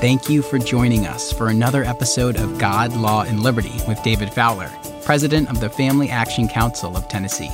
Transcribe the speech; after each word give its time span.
Thank 0.00 0.28
you 0.28 0.42
for 0.42 0.58
joining 0.58 1.06
us 1.06 1.32
for 1.32 1.48
another 1.48 1.82
episode 1.82 2.36
of 2.36 2.58
God, 2.58 2.94
Law, 2.94 3.22
and 3.22 3.42
Liberty 3.42 3.72
with 3.88 4.02
David 4.02 4.30
Fowler, 4.30 4.70
President 5.02 5.48
of 5.48 5.58
the 5.58 5.70
Family 5.70 6.10
Action 6.10 6.48
Council 6.48 6.94
of 6.98 7.08
Tennessee. 7.08 7.48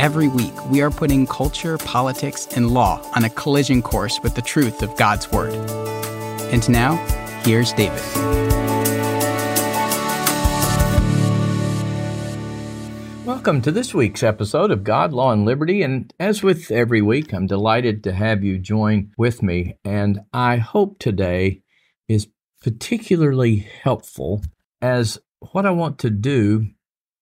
Every 0.00 0.26
week, 0.26 0.52
we 0.70 0.82
are 0.82 0.90
putting 0.90 1.24
culture, 1.24 1.78
politics, 1.78 2.48
and 2.56 2.72
law 2.72 3.00
on 3.14 3.26
a 3.26 3.30
collision 3.30 3.80
course 3.80 4.18
with 4.24 4.34
the 4.34 4.42
truth 4.42 4.82
of 4.82 4.96
God's 4.96 5.30
Word. 5.30 5.54
And 6.52 6.68
now, 6.68 6.96
here's 7.44 7.72
David. 7.72 8.02
Welcome 13.24 13.62
to 13.62 13.72
this 13.72 13.94
week's 13.94 14.22
episode 14.22 14.70
of 14.70 14.84
God, 14.84 15.12
Law, 15.12 15.32
and 15.32 15.44
Liberty. 15.44 15.82
And 15.82 16.12
as 16.20 16.42
with 16.42 16.70
every 16.70 17.00
week, 17.02 17.32
I'm 17.32 17.46
delighted 17.46 18.04
to 18.04 18.12
have 18.12 18.44
you 18.44 18.58
join 18.58 19.12
with 19.16 19.42
me. 19.42 19.78
And 19.84 20.20
I 20.32 20.58
hope 20.58 20.98
today 20.98 21.61
particularly 22.62 23.56
helpful 23.56 24.42
as 24.80 25.18
what 25.52 25.66
I 25.66 25.70
want 25.70 25.98
to 26.00 26.10
do, 26.10 26.68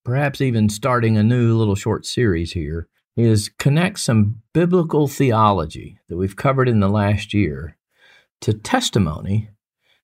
perhaps 0.05 0.41
even 0.41 0.69
starting 0.69 1.17
a 1.17 1.23
new 1.23 1.57
little 1.57 1.75
short 1.75 2.05
series 2.05 2.53
here, 2.53 2.89
is 3.17 3.49
connect 3.59 3.99
some 3.99 4.43
biblical 4.53 5.09
theology 5.09 5.99
that 6.09 6.17
we've 6.17 6.37
covered 6.37 6.69
in 6.69 6.81
the 6.81 6.89
last 6.89 7.35
year 7.35 7.77
to 8.41 8.53
testimony 8.53 9.51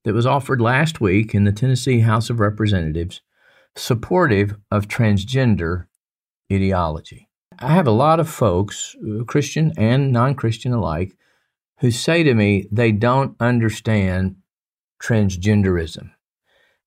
that 0.05 0.15
was 0.15 0.27
offered 0.27 0.61
last 0.61 1.01
week 1.01 1.35
in 1.35 1.45
the 1.45 1.53
Tennessee 1.53 2.01
House 2.01 2.31
of 2.31 2.41
Representatives 2.41 3.21
supportive 3.75 4.57
of 4.71 4.89
transgender 4.89 5.87
ideology. 6.53 7.29
I 7.59 7.73
have 7.75 7.87
a 7.87 7.93
lot 7.93 8.21
of 8.21 8.29
folks, 8.29 8.97
uh, 9.03 9.25
Christian 9.25 9.73
and 9.77 10.13
non 10.13 10.35
Christian 10.35 10.73
alike, 10.73 11.17
who 11.81 11.91
say 11.91 12.23
to 12.23 12.35
me 12.35 12.69
they 12.71 12.93
don't 12.93 13.37
understand 13.41 14.37
transgenderism, 15.03 16.11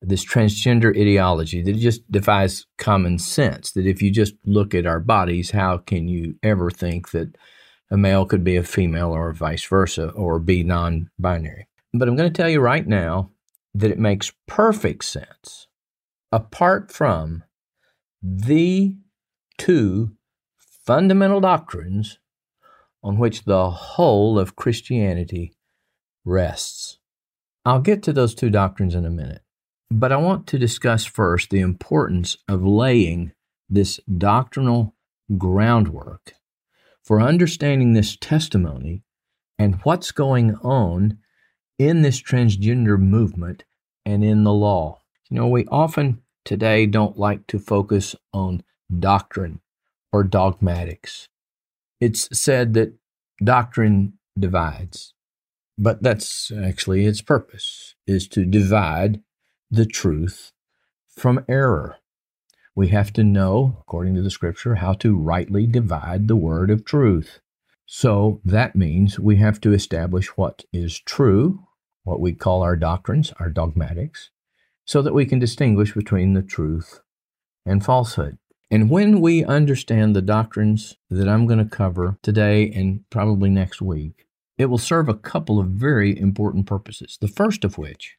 this 0.02 0.26
transgender 0.26 0.96
ideology 0.96 1.62
that 1.62 1.78
just 1.78 2.10
defies 2.12 2.66
common 2.78 3.20
sense. 3.20 3.72
That 3.72 3.86
if 3.86 4.02
you 4.02 4.12
just 4.12 4.36
look 4.46 4.74
at 4.74 4.86
our 4.86 5.00
bodies, 5.00 5.52
how 5.52 5.78
can 5.78 6.08
you 6.08 6.36
ever 6.44 6.70
think 6.70 7.12
that 7.12 7.36
a 7.92 7.98
male 7.98 8.26
could 8.26 8.44
be 8.44 8.56
a 8.56 8.64
female 8.64 9.12
or 9.12 9.34
vice 9.34 9.66
versa 9.66 10.10
or 10.10 10.40
be 10.40 10.64
non 10.64 11.10
binary? 11.20 11.68
But 11.94 12.08
I'm 12.08 12.16
going 12.16 12.32
to 12.32 12.38
tell 12.38 12.50
you 12.50 12.60
right 12.60 12.86
now 12.86 13.32
that 13.74 13.92
it 13.92 14.00
makes 14.00 14.34
perfect 14.48 15.06
sense 15.06 15.68
apart 16.32 16.92
from 16.92 17.44
the 18.22 18.96
two 19.58 20.12
fundamental 20.58 21.42
doctrines 21.42 22.20
on 23.04 23.18
which 23.18 23.46
the 23.46 23.70
whole 23.70 24.38
of 24.38 24.56
Christianity 24.56 25.54
rests. 26.26 26.99
I'll 27.66 27.82
get 27.82 28.04
to 28.04 28.14
those 28.14 28.34
two 28.34 28.50
doctrines 28.50 28.96
in 28.96 29.06
a 29.06 29.10
minute, 29.10 29.42
but 29.92 30.12
I 30.12 30.18
want 30.18 30.48
to 30.48 30.60
discuss 30.60 31.06
first 31.06 31.50
the 31.50 31.60
importance 31.60 32.38
of 32.48 32.64
laying 32.64 33.34
this 33.70 34.00
doctrinal 34.18 34.96
groundwork 35.38 36.34
for 37.04 37.22
understanding 37.22 37.94
this 37.94 38.16
testimony 38.16 39.04
and 39.58 39.76
what's 39.84 40.12
going 40.12 40.56
on 40.56 41.18
in 41.78 42.02
this 42.02 42.22
transgender 42.22 43.00
movement 43.00 43.64
and 44.06 44.24
in 44.24 44.44
the 44.44 44.54
law. 44.54 45.02
You 45.30 45.38
know, 45.38 45.48
we 45.48 45.66
often 45.68 46.22
today 46.46 46.86
don't 46.86 47.18
like 47.18 47.46
to 47.48 47.60
focus 47.60 48.16
on 48.34 48.64
doctrine 48.98 49.60
or 50.12 50.24
dogmatics. 50.24 51.28
It's 52.02 52.30
said 52.38 52.74
that 52.74 52.94
doctrine 53.44 54.14
divides, 54.38 55.14
but 55.82 56.04
that's 56.04 56.52
actually 56.52 57.06
its 57.06 57.22
purpose 57.22 57.96
is 58.06 58.28
to 58.28 58.44
divide 58.44 59.22
the 59.72 59.86
truth 59.86 60.52
from 61.08 61.46
error. 61.48 61.96
We 62.76 62.90
have 62.90 63.14
to 63.14 63.24
know, 63.24 63.78
according 63.80 64.16
to 64.16 64.22
the 64.22 64.30
scripture, 64.30 64.76
how 64.76 64.94
to 64.96 65.18
rightly 65.18 65.66
divide 65.66 66.28
the 66.28 66.36
word 66.36 66.70
of 66.70 66.84
truth. 66.84 67.40
So 67.86 68.42
that 68.44 68.76
means 68.76 69.20
we 69.20 69.38
have 69.38 69.62
to 69.62 69.72
establish 69.72 70.28
what 70.38 70.66
is 70.74 71.00
true, 71.00 71.66
what 72.04 72.20
we 72.20 72.34
call 72.34 72.62
our 72.62 72.76
doctrines, 72.76 73.34
our 73.40 73.50
dogmatics, 73.50 74.32
so 74.86 75.02
that 75.02 75.14
we 75.14 75.26
can 75.26 75.40
distinguish 75.40 75.94
between 75.94 76.34
the 76.34 76.42
truth 76.42 77.00
and 77.66 77.84
falsehood. 77.86 78.38
And 78.70 78.90
when 78.90 79.22
we 79.22 79.46
understand 79.46 80.16
the 80.16 80.22
doctrines 80.22 80.98
that 81.10 81.30
I'm 81.30 81.48
going 81.48 81.60
to 81.60 81.66
cover 81.66 82.18
today 82.22 82.70
and 82.70 83.10
probably 83.10 83.50
next 83.50 83.82
week, 83.82 84.26
it 84.60 84.66
will 84.66 84.78
serve 84.78 85.08
a 85.08 85.16
couple 85.16 85.58
of 85.58 85.68
very 85.68 86.20
important 86.20 86.68
purposes. 86.68 87.18
The 87.20 87.30
first 87.30 87.64
of 87.64 87.78
which 87.78 88.18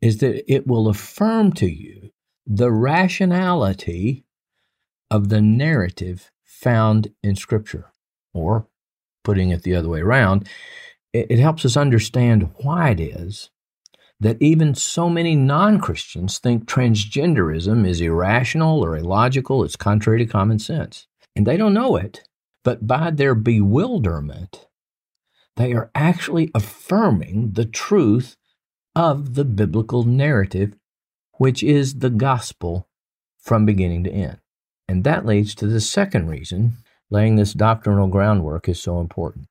is 0.00 0.18
that 0.18 0.50
it 0.52 0.66
will 0.66 0.88
affirm 0.88 1.52
to 1.52 1.66
you 1.66 2.10
the 2.46 2.72
rationality 2.72 4.24
of 5.10 5.28
the 5.28 5.42
narrative 5.42 6.32
found 6.42 7.12
in 7.22 7.36
Scripture. 7.36 7.92
Or, 8.32 8.66
putting 9.22 9.50
it 9.50 9.62
the 9.62 9.74
other 9.74 9.88
way 9.88 10.00
around, 10.00 10.48
it, 11.12 11.38
helps 11.38 11.64
us 11.64 11.76
understand 11.76 12.50
why 12.56 12.90
it 12.90 13.00
is 13.00 13.50
that 14.20 14.40
even 14.40 14.74
so 14.74 15.08
many 15.08 15.34
non 15.34 15.78
Christians 15.78 16.38
think 16.38 16.64
transgenderism 16.64 17.86
is 17.86 18.00
irrational 18.00 18.84
or 18.84 18.96
illogical, 18.96 19.64
it's 19.64 19.76
contrary 19.76 20.18
to 20.18 20.26
common 20.26 20.58
sense. 20.58 21.06
And 21.34 21.46
they 21.46 21.56
don't 21.56 21.74
know 21.74 21.96
it, 21.96 22.24
but 22.64 22.86
by 22.86 23.10
their 23.10 23.34
bewilderment, 23.34 24.66
they 25.56 25.72
are 25.72 25.90
actually 25.94 26.50
affirming 26.54 27.52
the 27.52 27.64
truth 27.64 28.36
of 28.94 29.34
the 29.34 29.44
biblical 29.44 30.04
narrative, 30.04 30.74
which 31.38 31.62
is 31.62 31.98
the 31.98 32.10
gospel 32.10 32.88
from 33.38 33.66
beginning 33.66 34.04
to 34.04 34.10
end. 34.10 34.38
And 34.88 35.04
that 35.04 35.26
leads 35.26 35.54
to 35.56 35.66
the 35.66 35.80
second 35.80 36.28
reason 36.28 36.74
laying 37.10 37.36
this 37.36 37.52
doctrinal 37.52 38.08
groundwork 38.08 38.68
is 38.68 38.80
so 38.80 39.00
important. 39.00 39.46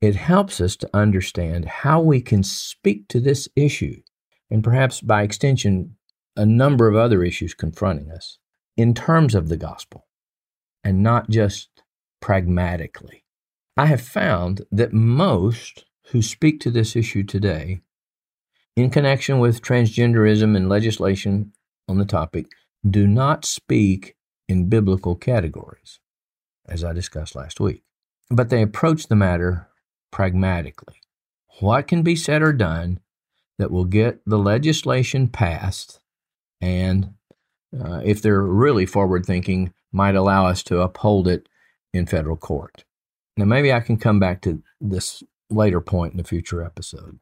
It 0.00 0.16
helps 0.16 0.60
us 0.60 0.76
to 0.76 0.90
understand 0.94 1.66
how 1.66 2.00
we 2.00 2.20
can 2.20 2.42
speak 2.42 3.08
to 3.08 3.20
this 3.20 3.48
issue, 3.54 4.02
and 4.50 4.64
perhaps 4.64 5.00
by 5.00 5.22
extension, 5.22 5.96
a 6.36 6.46
number 6.46 6.88
of 6.88 6.96
other 6.96 7.22
issues 7.22 7.54
confronting 7.54 8.10
us, 8.10 8.38
in 8.76 8.94
terms 8.94 9.34
of 9.34 9.48
the 9.48 9.56
gospel, 9.56 10.06
and 10.82 11.02
not 11.02 11.28
just 11.28 11.68
pragmatically. 12.20 13.24
I 13.76 13.86
have 13.86 14.00
found 14.00 14.62
that 14.70 14.92
most 14.92 15.84
who 16.08 16.22
speak 16.22 16.60
to 16.60 16.70
this 16.70 16.96
issue 16.96 17.22
today, 17.22 17.80
in 18.76 18.90
connection 18.90 19.38
with 19.38 19.62
transgenderism 19.62 20.56
and 20.56 20.68
legislation 20.68 21.52
on 21.88 21.98
the 21.98 22.04
topic, 22.04 22.46
do 22.88 23.06
not 23.06 23.44
speak 23.44 24.16
in 24.48 24.68
biblical 24.68 25.14
categories, 25.14 26.00
as 26.66 26.82
I 26.82 26.92
discussed 26.92 27.34
last 27.36 27.60
week, 27.60 27.82
but 28.30 28.48
they 28.50 28.62
approach 28.62 29.06
the 29.06 29.16
matter 29.16 29.68
pragmatically. 30.10 30.96
What 31.60 31.86
can 31.86 32.02
be 32.02 32.16
said 32.16 32.42
or 32.42 32.52
done 32.52 33.00
that 33.58 33.70
will 33.70 33.84
get 33.84 34.20
the 34.26 34.38
legislation 34.38 35.28
passed 35.28 36.00
and, 36.60 37.14
uh, 37.78 38.00
if 38.04 38.20
they're 38.22 38.42
really 38.42 38.86
forward 38.86 39.24
thinking, 39.24 39.72
might 39.92 40.14
allow 40.14 40.46
us 40.46 40.62
to 40.64 40.80
uphold 40.80 41.28
it 41.28 41.48
in 41.92 42.06
federal 42.06 42.36
court? 42.36 42.84
Now, 43.40 43.46
maybe 43.46 43.72
I 43.72 43.80
can 43.80 43.96
come 43.96 44.20
back 44.20 44.42
to 44.42 44.62
this 44.82 45.22
later 45.48 45.80
point 45.80 46.12
in 46.12 46.20
a 46.20 46.24
future 46.24 46.62
episode. 46.62 47.18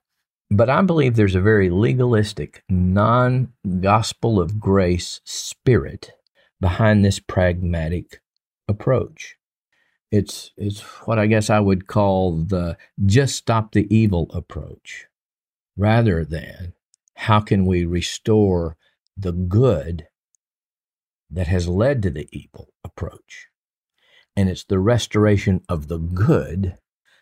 But 0.50 0.68
I 0.68 0.82
believe 0.82 1.14
there's 1.14 1.36
a 1.36 1.40
very 1.40 1.70
legalistic, 1.70 2.64
non 2.68 3.52
gospel 3.78 4.40
of 4.40 4.58
grace 4.58 5.20
spirit 5.22 6.10
behind 6.60 7.04
this 7.04 7.20
pragmatic 7.20 8.20
approach. 8.66 9.36
It's 10.10 10.50
it's 10.56 10.80
what 11.06 11.20
I 11.20 11.26
guess 11.26 11.50
I 11.50 11.60
would 11.60 11.86
call 11.86 12.32
the 12.32 12.76
just 13.06 13.36
stop 13.36 13.70
the 13.70 13.86
evil 13.94 14.28
approach, 14.34 15.06
rather 15.76 16.24
than 16.24 16.72
how 17.14 17.38
can 17.38 17.64
we 17.64 17.84
restore 17.84 18.76
the 19.16 19.32
good 19.32 20.08
that 21.30 21.46
has 21.46 21.68
led 21.68 22.02
to 22.02 22.10
the 22.10 22.28
evil 22.32 22.72
approach. 22.82 23.47
And 24.38 24.48
it's 24.48 24.62
the 24.62 24.78
restoration 24.78 25.62
of 25.68 25.88
the 25.88 25.98
good 25.98 26.78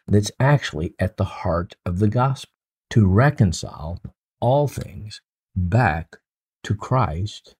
that's 0.07 0.31
actually 0.39 0.95
at 0.99 1.17
the 1.17 1.25
heart 1.25 1.75
of 1.87 1.99
the 1.99 2.09
gospel 2.09 2.53
to 2.91 3.07
reconcile 3.07 4.03
all 4.39 4.69
things 4.69 5.23
back 5.57 6.17
to 6.65 6.75
Christ, 6.75 7.57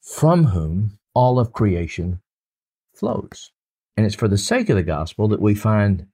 from 0.00 0.44
whom 0.44 1.00
all 1.12 1.40
of 1.40 1.52
creation 1.52 2.20
flows. 2.94 3.50
And 3.96 4.06
it's 4.06 4.14
for 4.14 4.28
the 4.28 4.38
sake 4.38 4.68
of 4.68 4.76
the 4.76 4.84
gospel 4.84 5.26
that 5.26 5.42
we 5.42 5.56
find, 5.56 6.06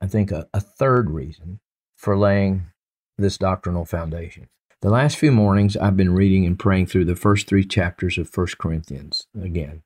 I 0.00 0.06
think, 0.06 0.32
a, 0.32 0.48
a 0.54 0.60
third 0.60 1.10
reason 1.10 1.60
for 1.96 2.16
laying 2.16 2.62
this 3.18 3.36
doctrinal 3.36 3.84
foundation. 3.84 4.48
The 4.80 4.88
last 4.88 5.18
few 5.18 5.32
mornings, 5.32 5.76
I've 5.76 5.98
been 5.98 6.14
reading 6.14 6.46
and 6.46 6.58
praying 6.58 6.86
through 6.86 7.04
the 7.04 7.14
first 7.14 7.46
three 7.46 7.66
chapters 7.66 8.16
of 8.16 8.34
1 8.34 8.46
Corinthians 8.58 9.26
again. 9.38 9.82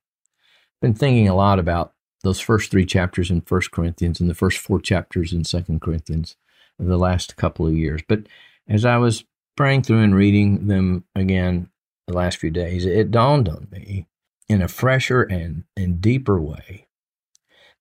Been 0.80 0.94
thinking 0.94 1.28
a 1.28 1.34
lot 1.34 1.58
about 1.58 1.94
those 2.22 2.40
first 2.40 2.70
three 2.70 2.86
chapters 2.86 3.30
in 3.30 3.42
1 3.46 3.60
Corinthians 3.72 4.20
and 4.20 4.30
the 4.30 4.34
first 4.34 4.58
four 4.58 4.80
chapters 4.80 5.32
in 5.32 5.42
2 5.42 5.78
Corinthians 5.80 6.36
the 6.78 6.98
last 6.98 7.36
couple 7.36 7.66
of 7.66 7.74
years. 7.74 8.02
But 8.06 8.26
as 8.68 8.84
I 8.84 8.96
was 8.96 9.24
praying 9.56 9.82
through 9.82 10.02
and 10.02 10.14
reading 10.14 10.66
them 10.68 11.04
again 11.14 11.68
the 12.06 12.14
last 12.14 12.38
few 12.38 12.50
days, 12.50 12.86
it 12.86 13.10
dawned 13.10 13.48
on 13.48 13.68
me 13.70 14.06
in 14.48 14.62
a 14.62 14.68
fresher 14.68 15.22
and, 15.22 15.64
and 15.76 16.00
deeper 16.00 16.40
way 16.40 16.86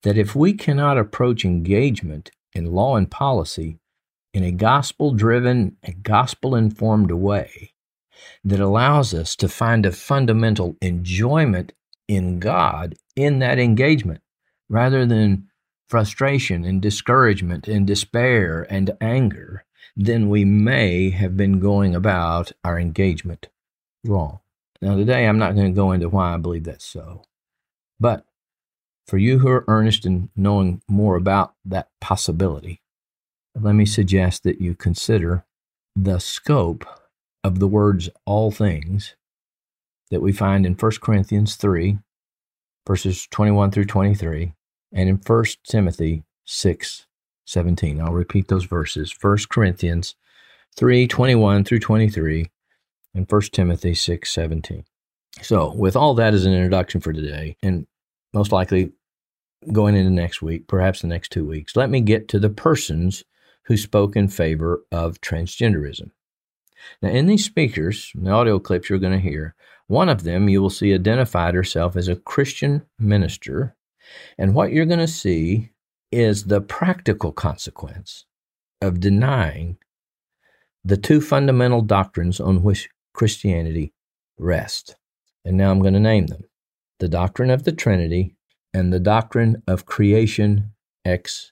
that 0.03 0.17
if 0.17 0.35
we 0.35 0.53
cannot 0.53 0.97
approach 0.97 1.45
engagement 1.45 2.31
in 2.53 2.65
law 2.65 2.95
and 2.95 3.11
policy 3.11 3.77
in 4.33 4.43
a 4.43 4.51
gospel 4.51 5.13
driven 5.13 5.77
and 5.83 6.03
gospel 6.03 6.55
informed 6.55 7.11
way 7.11 7.73
that 8.43 8.59
allows 8.59 9.13
us 9.13 9.35
to 9.35 9.49
find 9.49 9.85
a 9.85 9.91
fundamental 9.91 10.75
enjoyment 10.81 11.73
in 12.07 12.39
God 12.39 12.95
in 13.15 13.39
that 13.39 13.59
engagement 13.59 14.21
rather 14.71 15.05
than 15.05 15.49
frustration 15.89 16.63
and 16.63 16.81
discouragement 16.81 17.67
and 17.67 17.85
despair 17.85 18.65
and 18.69 18.89
anger, 19.01 19.65
then 19.97 20.29
we 20.29 20.45
may 20.45 21.09
have 21.09 21.35
been 21.35 21.59
going 21.59 21.93
about 21.93 22.53
our 22.63 22.79
engagement 22.79 23.49
wrong. 24.05 24.39
Now, 24.81 24.95
today 24.95 25.27
I'm 25.27 25.37
not 25.37 25.55
going 25.55 25.67
to 25.67 25.75
go 25.75 25.91
into 25.91 26.07
why 26.07 26.33
I 26.33 26.37
believe 26.37 26.63
that's 26.63 26.85
so. 26.85 27.23
But 27.99 28.25
for 29.05 29.17
you 29.17 29.39
who 29.39 29.49
are 29.49 29.65
earnest 29.67 30.05
in 30.05 30.29
knowing 30.37 30.81
more 30.87 31.17
about 31.17 31.53
that 31.65 31.89
possibility, 31.99 32.81
let 33.59 33.75
me 33.75 33.85
suggest 33.85 34.43
that 34.43 34.61
you 34.61 34.73
consider 34.73 35.45
the 35.97 36.19
scope 36.19 36.85
of 37.43 37.59
the 37.59 37.67
words 37.67 38.09
all 38.25 38.51
things 38.51 39.15
that 40.11 40.21
we 40.21 40.31
find 40.31 40.65
in 40.65 40.75
1 40.75 40.91
Corinthians 41.01 41.55
3, 41.57 41.99
verses 42.87 43.27
21 43.29 43.71
through 43.71 43.85
23, 43.85 44.53
and 44.91 45.09
in 45.09 45.15
1 45.25 45.45
Timothy 45.65 46.23
6, 46.45 47.05
17. 47.45 48.01
I'll 48.01 48.13
repeat 48.13 48.47
those 48.47 48.65
verses 48.65 49.13
1 49.19 49.37
Corinthians 49.49 50.15
3, 50.75 51.07
21 51.07 51.63
through 51.63 51.79
23, 51.79 52.49
and 53.13 53.29
1 53.29 53.41
Timothy 53.51 53.93
6, 53.93 54.29
17. 54.29 54.85
So, 55.41 55.73
with 55.73 55.95
all 55.95 56.13
that 56.15 56.33
as 56.33 56.45
an 56.45 56.53
introduction 56.53 57.01
for 57.01 57.13
today, 57.13 57.55
and 57.63 57.87
most 58.33 58.51
likely 58.51 58.91
going 59.71 59.95
into 59.95 60.11
next 60.11 60.41
week, 60.41 60.67
perhaps 60.67 61.01
the 61.01 61.07
next 61.07 61.31
two 61.31 61.45
weeks, 61.45 61.75
let 61.75 61.89
me 61.89 62.01
get 62.01 62.27
to 62.29 62.39
the 62.39 62.49
persons 62.49 63.23
who 63.63 63.77
spoke 63.77 64.15
in 64.15 64.27
favor 64.27 64.83
of 64.91 65.21
transgenderism. 65.21 66.11
Now, 67.01 67.09
in 67.09 67.27
these 67.27 67.45
speakers, 67.45 68.11
the 68.15 68.31
audio 68.31 68.59
clips 68.59 68.89
you're 68.89 68.99
going 68.99 69.13
to 69.13 69.19
hear, 69.19 69.55
one 69.87 70.09
of 70.09 70.23
them 70.23 70.49
you 70.49 70.61
will 70.61 70.69
see 70.69 70.93
identified 70.93 71.53
herself 71.53 71.95
as 71.95 72.07
a 72.07 72.15
Christian 72.15 72.83
minister. 72.97 73.75
And 74.37 74.53
what 74.53 74.71
you're 74.71 74.85
going 74.85 74.99
to 74.99 75.07
see 75.07 75.71
is 76.11 76.45
the 76.45 76.61
practical 76.61 77.31
consequence 77.31 78.25
of 78.81 78.99
denying 78.99 79.77
the 80.83 80.97
two 80.97 81.21
fundamental 81.21 81.81
doctrines 81.81 82.39
on 82.39 82.63
which 82.63 82.89
Christianity 83.13 83.93
rests. 84.37 84.95
And 85.45 85.57
now 85.57 85.71
I'm 85.71 85.81
going 85.81 85.93
to 85.93 85.99
name 85.99 86.27
them 86.27 86.43
the 86.99 87.09
doctrine 87.09 87.49
of 87.49 87.63
the 87.63 87.71
Trinity 87.71 88.35
and 88.73 88.93
the 88.93 88.99
doctrine 88.99 89.61
of 89.67 89.85
creation 89.85 90.71
ex 91.05 91.51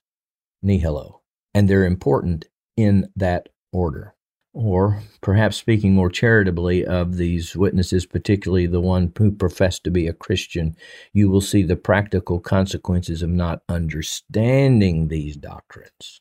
nihilo. 0.62 1.22
And 1.54 1.68
they're 1.68 1.86
important 1.86 2.46
in 2.78 3.10
that 3.16 3.50
order 3.72 4.16
or 4.60 5.02
perhaps 5.22 5.56
speaking 5.56 5.94
more 5.94 6.10
charitably 6.10 6.86
of 6.86 7.16
these 7.16 7.56
witnesses, 7.56 8.06
particularly 8.06 8.68
the 8.68 8.82
one 8.82 9.10
who 9.18 9.32
professed 9.32 9.86
to 9.86 9.90
be 9.90 10.06
a 10.06 10.14
Christian, 10.14 10.76
you 11.14 11.30
will 11.30 11.40
see 11.40 11.64
the 11.64 11.78
practical 11.78 12.42
consequences 12.42 13.22
of 13.22 13.30
not 13.30 13.62
understanding 13.70 15.08
these 15.08 15.38
doctrines 15.38 16.20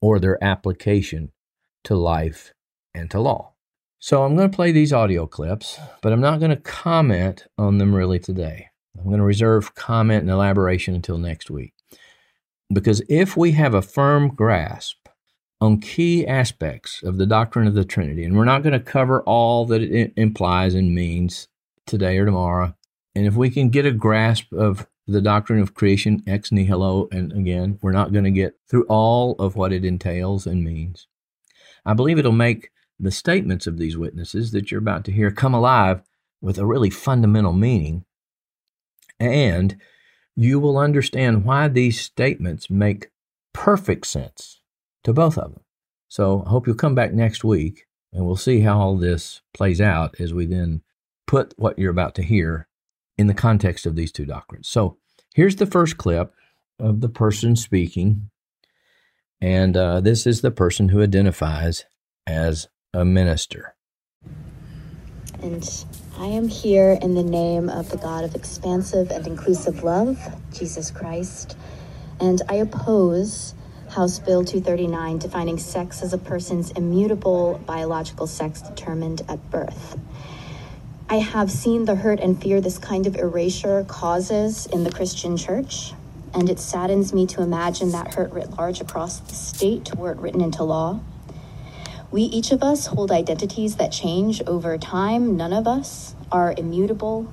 or 0.00 0.20
their 0.20 0.42
application 0.42 1.32
to 1.82 1.96
life 1.96 2.54
and 2.94 3.10
to 3.10 3.18
law. 3.18 3.54
So 3.98 4.22
I'm 4.22 4.36
going 4.36 4.48
to 4.48 4.54
play 4.54 4.70
these 4.70 4.92
audio 4.92 5.26
clips, 5.26 5.80
but 6.02 6.12
I'm 6.12 6.20
not 6.20 6.38
going 6.38 6.50
to 6.50 6.56
comment 6.56 7.46
on 7.58 7.78
them 7.78 7.92
really 7.92 8.20
today. 8.20 8.68
I'm 8.96 9.06
going 9.06 9.18
to 9.18 9.24
reserve 9.24 9.74
comment 9.74 10.22
and 10.22 10.30
elaboration 10.30 10.94
until 10.94 11.18
next 11.18 11.50
week. 11.50 11.72
Because 12.72 13.02
if 13.08 13.36
we 13.36 13.52
have 13.52 13.74
a 13.74 13.82
firm 13.82 14.28
grasp 14.28 15.05
on 15.60 15.80
key 15.80 16.26
aspects 16.26 17.02
of 17.02 17.16
the 17.16 17.26
doctrine 17.26 17.66
of 17.66 17.74
the 17.74 17.84
Trinity. 17.84 18.24
And 18.24 18.36
we're 18.36 18.44
not 18.44 18.62
going 18.62 18.72
to 18.72 18.80
cover 18.80 19.22
all 19.22 19.64
that 19.66 19.82
it 19.82 20.12
implies 20.16 20.74
and 20.74 20.94
means 20.94 21.48
today 21.86 22.18
or 22.18 22.26
tomorrow. 22.26 22.74
And 23.14 23.26
if 23.26 23.34
we 23.34 23.48
can 23.48 23.70
get 23.70 23.86
a 23.86 23.92
grasp 23.92 24.52
of 24.52 24.86
the 25.06 25.22
doctrine 25.22 25.60
of 25.60 25.74
creation 25.74 26.22
ex 26.26 26.52
nihilo, 26.52 27.08
and 27.10 27.32
again, 27.32 27.78
we're 27.80 27.92
not 27.92 28.12
going 28.12 28.24
to 28.24 28.30
get 28.30 28.56
through 28.68 28.84
all 28.84 29.32
of 29.38 29.56
what 29.56 29.72
it 29.72 29.84
entails 29.84 30.46
and 30.46 30.64
means, 30.64 31.06
I 31.84 31.94
believe 31.94 32.18
it'll 32.18 32.32
make 32.32 32.70
the 32.98 33.10
statements 33.10 33.66
of 33.66 33.78
these 33.78 33.96
witnesses 33.96 34.50
that 34.50 34.70
you're 34.70 34.80
about 34.80 35.04
to 35.04 35.12
hear 35.12 35.30
come 35.30 35.54
alive 35.54 36.02
with 36.40 36.58
a 36.58 36.66
really 36.66 36.90
fundamental 36.90 37.52
meaning. 37.52 38.04
And 39.18 39.78
you 40.34 40.60
will 40.60 40.76
understand 40.76 41.44
why 41.44 41.68
these 41.68 42.00
statements 42.00 42.68
make 42.68 43.10
perfect 43.54 44.06
sense 44.06 44.60
to 45.06 45.12
both 45.12 45.38
of 45.38 45.52
them. 45.52 45.62
So 46.08 46.42
I 46.44 46.50
hope 46.50 46.66
you'll 46.66 46.74
come 46.74 46.96
back 46.96 47.12
next 47.12 47.44
week 47.44 47.86
and 48.12 48.26
we'll 48.26 48.34
see 48.34 48.60
how 48.60 48.76
all 48.78 48.96
this 48.96 49.40
plays 49.54 49.80
out 49.80 50.20
as 50.20 50.34
we 50.34 50.46
then 50.46 50.82
put 51.28 51.54
what 51.56 51.78
you're 51.78 51.92
about 51.92 52.16
to 52.16 52.24
hear 52.24 52.66
in 53.16 53.28
the 53.28 53.34
context 53.34 53.86
of 53.86 53.94
these 53.94 54.10
two 54.10 54.26
doctrines. 54.26 54.68
So 54.68 54.98
here's 55.32 55.56
the 55.56 55.66
first 55.66 55.96
clip 55.96 56.34
of 56.80 57.02
the 57.02 57.08
person 57.08 57.54
speaking. 57.54 58.30
And 59.40 59.76
uh, 59.76 60.00
this 60.00 60.26
is 60.26 60.40
the 60.40 60.50
person 60.50 60.88
who 60.88 61.00
identifies 61.00 61.84
as 62.26 62.66
a 62.92 63.04
minister. 63.04 63.76
And 65.40 65.84
I 66.18 66.26
am 66.26 66.48
here 66.48 66.98
in 67.00 67.14
the 67.14 67.22
name 67.22 67.68
of 67.68 67.90
the 67.90 67.98
God 67.98 68.24
of 68.24 68.34
expansive 68.34 69.12
and 69.12 69.24
inclusive 69.24 69.84
love, 69.84 70.18
Jesus 70.52 70.90
Christ. 70.90 71.56
And 72.18 72.42
I 72.48 72.56
oppose 72.56 73.54
House 73.96 74.18
Bill 74.18 74.44
239 74.44 75.16
defining 75.16 75.56
sex 75.56 76.02
as 76.02 76.12
a 76.12 76.18
person's 76.18 76.70
immutable 76.72 77.58
biological 77.64 78.26
sex 78.26 78.60
determined 78.60 79.22
at 79.26 79.50
birth. 79.50 79.98
I 81.08 81.14
have 81.14 81.50
seen 81.50 81.86
the 81.86 81.94
hurt 81.94 82.20
and 82.20 82.38
fear 82.38 82.60
this 82.60 82.76
kind 82.76 83.06
of 83.06 83.16
erasure 83.16 83.84
causes 83.84 84.66
in 84.66 84.84
the 84.84 84.92
Christian 84.92 85.38
church, 85.38 85.94
and 86.34 86.50
it 86.50 86.60
saddens 86.60 87.14
me 87.14 87.26
to 87.28 87.40
imagine 87.40 87.92
that 87.92 88.12
hurt 88.12 88.32
writ 88.34 88.50
large 88.58 88.82
across 88.82 89.20
the 89.20 89.34
state 89.34 89.96
were 89.96 90.12
it 90.12 90.18
written 90.18 90.42
into 90.42 90.62
law. 90.62 91.00
We, 92.10 92.24
each 92.24 92.52
of 92.52 92.62
us, 92.62 92.88
hold 92.88 93.10
identities 93.10 93.76
that 93.76 93.92
change 93.92 94.42
over 94.46 94.76
time. 94.76 95.38
None 95.38 95.54
of 95.54 95.66
us 95.66 96.14
are 96.30 96.54
immutable, 96.58 97.32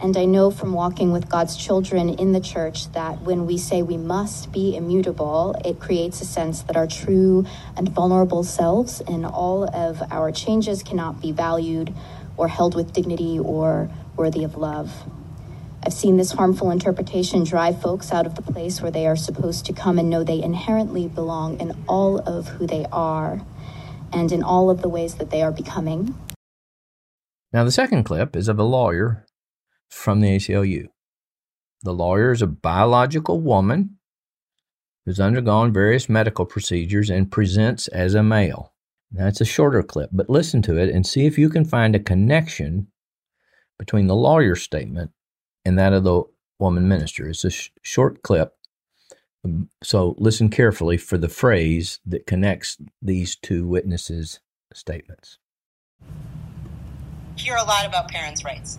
and 0.00 0.16
I 0.16 0.26
know 0.26 0.50
from 0.50 0.72
walking 0.72 1.12
with 1.12 1.28
God's 1.28 1.56
children 1.56 2.08
in 2.08 2.32
the 2.32 2.40
church 2.40 2.90
that 2.92 3.22
when 3.22 3.46
we 3.46 3.58
say 3.58 3.82
we 3.82 3.96
must 3.96 4.52
be 4.52 4.76
immutable, 4.76 5.56
it 5.64 5.80
creates 5.80 6.20
a 6.20 6.24
sense 6.24 6.62
that 6.62 6.76
our 6.76 6.86
true 6.86 7.44
and 7.76 7.88
vulnerable 7.88 8.44
selves 8.44 9.00
and 9.00 9.26
all 9.26 9.64
of 9.74 10.00
our 10.12 10.30
changes 10.30 10.84
cannot 10.84 11.20
be 11.20 11.32
valued 11.32 11.92
or 12.36 12.46
held 12.46 12.76
with 12.76 12.92
dignity 12.92 13.40
or 13.40 13.90
worthy 14.16 14.44
of 14.44 14.56
love. 14.56 14.92
I've 15.84 15.92
seen 15.92 16.16
this 16.16 16.32
harmful 16.32 16.70
interpretation 16.70 17.44
drive 17.44 17.80
folks 17.80 18.12
out 18.12 18.26
of 18.26 18.36
the 18.36 18.42
place 18.42 18.80
where 18.80 18.90
they 18.90 19.06
are 19.06 19.16
supposed 19.16 19.66
to 19.66 19.72
come 19.72 19.98
and 19.98 20.08
know 20.10 20.22
they 20.22 20.42
inherently 20.42 21.08
belong 21.08 21.58
in 21.60 21.76
all 21.88 22.18
of 22.18 22.48
who 22.48 22.66
they 22.66 22.86
are 22.92 23.40
and 24.12 24.30
in 24.30 24.42
all 24.42 24.70
of 24.70 24.82
the 24.82 24.88
ways 24.88 25.16
that 25.16 25.30
they 25.30 25.42
are 25.42 25.52
becoming. 25.52 26.14
Now, 27.52 27.64
the 27.64 27.72
second 27.72 28.04
clip 28.04 28.36
is 28.36 28.48
of 28.48 28.58
a 28.58 28.64
lawyer 28.64 29.24
from 29.88 30.20
the 30.20 30.36
ACLU. 30.36 30.88
The 31.82 31.94
lawyer 31.94 32.32
is 32.32 32.42
a 32.42 32.46
biological 32.46 33.40
woman 33.40 33.98
who's 35.04 35.20
undergone 35.20 35.72
various 35.72 36.08
medical 36.08 36.44
procedures 36.44 37.08
and 37.08 37.30
presents 37.30 37.88
as 37.88 38.14
a 38.14 38.22
male. 38.22 38.72
That's 39.10 39.40
a 39.40 39.46
shorter 39.46 39.82
clip, 39.82 40.10
but 40.12 40.28
listen 40.28 40.60
to 40.62 40.76
it 40.76 40.90
and 40.90 41.06
see 41.06 41.24
if 41.24 41.38
you 41.38 41.48
can 41.48 41.64
find 41.64 41.94
a 41.94 42.00
connection 42.00 42.88
between 43.78 44.06
the 44.06 44.16
lawyer's 44.16 44.62
statement 44.62 45.12
and 45.64 45.78
that 45.78 45.92
of 45.92 46.04
the 46.04 46.24
woman 46.58 46.88
minister. 46.88 47.28
It's 47.28 47.44
a 47.44 47.50
sh- 47.50 47.70
short 47.82 48.22
clip, 48.22 48.54
um, 49.44 49.70
so 49.82 50.14
listen 50.18 50.50
carefully 50.50 50.98
for 50.98 51.16
the 51.16 51.28
phrase 51.28 52.00
that 52.04 52.26
connects 52.26 52.76
these 53.00 53.36
two 53.36 53.66
witnesses' 53.66 54.40
statements. 54.74 55.38
Hear 57.36 57.56
a 57.56 57.64
lot 57.64 57.86
about 57.86 58.08
parents' 58.08 58.44
rights 58.44 58.78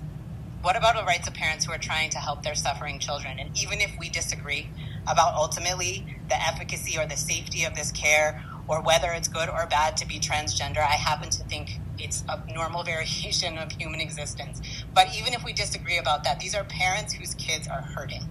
what 0.61 0.75
about 0.75 0.95
the 0.95 1.03
rights 1.03 1.27
of 1.27 1.33
parents 1.33 1.65
who 1.65 1.71
are 1.71 1.77
trying 1.77 2.09
to 2.09 2.17
help 2.17 2.43
their 2.43 2.55
suffering 2.55 2.99
children? 2.99 3.39
And 3.39 3.57
even 3.57 3.79
if 3.79 3.91
we 3.97 4.09
disagree 4.09 4.69
about 5.07 5.35
ultimately 5.35 6.05
the 6.27 6.35
efficacy 6.35 6.97
or 6.97 7.05
the 7.05 7.15
safety 7.15 7.63
of 7.63 7.75
this 7.75 7.91
care 7.91 8.43
or 8.67 8.81
whether 8.81 9.11
it's 9.11 9.27
good 9.27 9.49
or 9.49 9.65
bad 9.67 9.95
to 9.97 10.07
be 10.07 10.19
transgender, 10.19 10.79
I 10.79 10.93
happen 10.93 11.29
to 11.29 11.43
think 11.45 11.79
it's 11.97 12.23
a 12.27 12.41
normal 12.53 12.83
variation 12.93 13.57
of 13.57 13.71
human 13.71 14.01
existence. 14.01 14.61
But 14.93 15.07
even 15.17 15.33
if 15.33 15.43
we 15.43 15.53
disagree 15.53 15.97
about 15.97 16.23
that, 16.25 16.39
these 16.39 16.55
are 16.55 16.65
parents 16.65 17.13
whose 17.13 17.33
kids 17.35 17.67
are 17.67 17.81
hurting. 17.81 18.23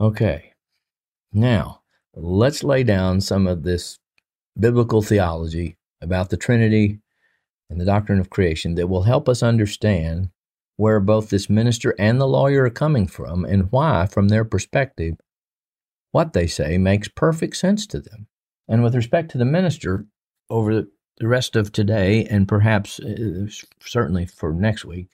Okay. 0.00 0.52
Now, 1.32 1.80
let's 2.14 2.62
lay 2.62 2.84
down 2.84 3.20
some 3.20 3.46
of 3.46 3.62
this 3.62 3.98
biblical 4.58 5.02
theology 5.02 5.76
about 6.00 6.30
the 6.30 6.36
Trinity 6.36 7.00
and 7.70 7.80
the 7.80 7.84
doctrine 7.84 8.20
of 8.20 8.30
creation 8.30 8.74
that 8.76 8.86
will 8.88 9.02
help 9.02 9.28
us 9.28 9.42
understand 9.42 10.30
where 10.78 11.00
both 11.00 11.28
this 11.28 11.50
minister 11.50 11.92
and 11.98 12.20
the 12.20 12.26
lawyer 12.26 12.64
are 12.64 12.70
coming 12.70 13.08
from 13.08 13.44
and 13.44 13.70
why, 13.72 14.06
from 14.06 14.28
their 14.28 14.44
perspective, 14.44 15.16
what 16.12 16.32
they 16.32 16.46
say 16.46 16.78
makes 16.78 17.08
perfect 17.08 17.56
sense 17.56 17.84
to 17.88 18.00
them. 18.00 18.28
And 18.68 18.82
with 18.82 18.94
respect 18.94 19.30
to 19.32 19.38
the 19.38 19.44
minister, 19.44 20.06
over 20.48 20.86
the 21.18 21.28
rest 21.28 21.56
of 21.56 21.72
today 21.72 22.24
and 22.24 22.46
perhaps 22.46 23.00
uh, 23.00 23.46
certainly 23.80 24.24
for 24.24 24.52
next 24.52 24.84
week, 24.84 25.08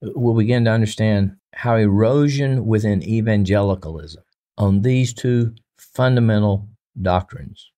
we'll 0.00 0.34
begin 0.34 0.64
to 0.64 0.70
understand 0.70 1.36
how 1.52 1.76
erosion 1.76 2.64
within 2.64 3.02
evangelicalism 3.02 4.24
on 4.56 4.80
these 4.80 5.12
two 5.12 5.54
fundamental 5.78 6.66
doctrines 7.00 7.70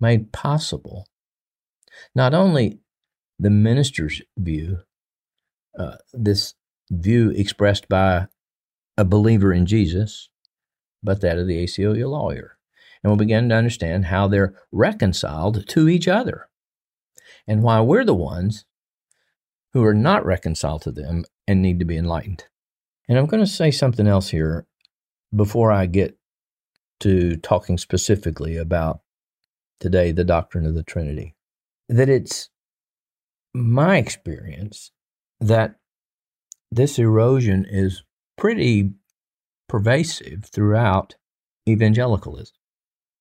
made 0.00 0.32
possible 0.32 1.06
not 2.14 2.34
only 2.34 2.78
the 3.38 3.50
minister's 3.50 4.20
view, 4.36 4.80
uh, 5.78 5.96
this 6.12 6.54
view 6.90 7.30
expressed 7.30 7.88
by 7.88 8.26
a 8.96 9.04
believer 9.04 9.52
in 9.52 9.66
Jesus, 9.66 10.28
but 11.02 11.20
that 11.20 11.38
of 11.38 11.46
the 11.46 11.64
ACLU 11.64 12.10
lawyer. 12.10 12.58
And 13.02 13.10
we'll 13.10 13.16
begin 13.16 13.48
to 13.48 13.54
understand 13.54 14.06
how 14.06 14.28
they're 14.28 14.54
reconciled 14.70 15.66
to 15.68 15.88
each 15.88 16.06
other 16.06 16.48
and 17.46 17.62
why 17.62 17.80
we're 17.80 18.04
the 18.04 18.14
ones 18.14 18.64
who 19.72 19.84
are 19.84 19.94
not 19.94 20.26
reconciled 20.26 20.82
to 20.82 20.90
them 20.90 21.24
and 21.46 21.62
need 21.62 21.78
to 21.78 21.84
be 21.84 21.96
enlightened. 21.96 22.44
And 23.08 23.18
I'm 23.18 23.26
going 23.26 23.42
to 23.42 23.50
say 23.50 23.70
something 23.70 24.06
else 24.06 24.28
here 24.28 24.66
before 25.34 25.72
I 25.72 25.86
get 25.86 26.18
to 27.00 27.36
talking 27.36 27.78
specifically 27.78 28.56
about 28.56 29.00
today 29.78 30.12
the 30.12 30.24
doctrine 30.24 30.66
of 30.66 30.74
the 30.74 30.82
Trinity. 30.82 31.34
That 31.88 32.08
it's 32.08 32.50
my 33.54 33.96
experience 33.96 34.92
that 35.40 35.79
this 36.70 36.98
erosion 36.98 37.66
is 37.68 38.02
pretty 38.36 38.92
pervasive 39.68 40.44
throughout 40.44 41.16
evangelicalism. 41.68 42.56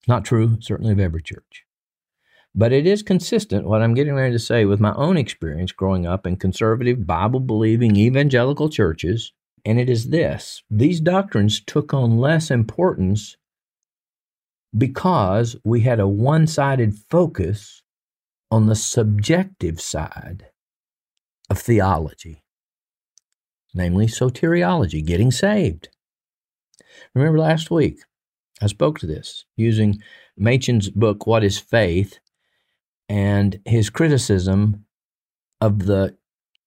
Not 0.07 0.25
true, 0.25 0.57
certainly, 0.61 0.93
of 0.93 0.99
every 0.99 1.21
church. 1.21 1.65
But 2.55 2.73
it 2.73 2.87
is 2.87 3.03
consistent, 3.03 3.67
what 3.67 3.81
I'm 3.81 3.93
getting 3.93 4.15
ready 4.15 4.33
to 4.33 4.39
say, 4.39 4.65
with 4.65 4.79
my 4.79 4.93
own 4.95 5.17
experience 5.17 5.71
growing 5.71 6.07
up 6.07 6.25
in 6.25 6.35
conservative, 6.35 7.05
Bible 7.05 7.39
believing 7.39 7.95
evangelical 7.95 8.69
churches. 8.69 9.33
And 9.65 9.79
it 9.79 9.89
is 9.89 10.09
this 10.09 10.63
these 10.69 10.99
doctrines 11.01 11.59
took 11.59 11.93
on 11.93 12.17
less 12.17 12.49
importance 12.49 13.37
because 14.75 15.55
we 15.63 15.81
had 15.81 15.99
a 15.99 16.07
one 16.07 16.47
sided 16.47 16.95
focus 16.95 17.83
on 18.51 18.65
the 18.65 18.75
subjective 18.75 19.79
side 19.79 20.47
of 21.49 21.59
theology, 21.59 22.43
namely 23.73 24.07
soteriology, 24.07 25.05
getting 25.05 25.31
saved. 25.31 25.89
Remember 27.13 27.39
last 27.39 27.71
week, 27.71 27.99
I 28.61 28.67
spoke 28.67 28.99
to 28.99 29.07
this 29.07 29.45
using 29.55 30.01
Machen's 30.37 30.89
book, 30.89 31.25
What 31.25 31.43
is 31.43 31.57
Faith, 31.57 32.19
and 33.07 33.59
his 33.65 33.89
criticism 33.89 34.85
of 35.61 35.85
the 35.85 36.17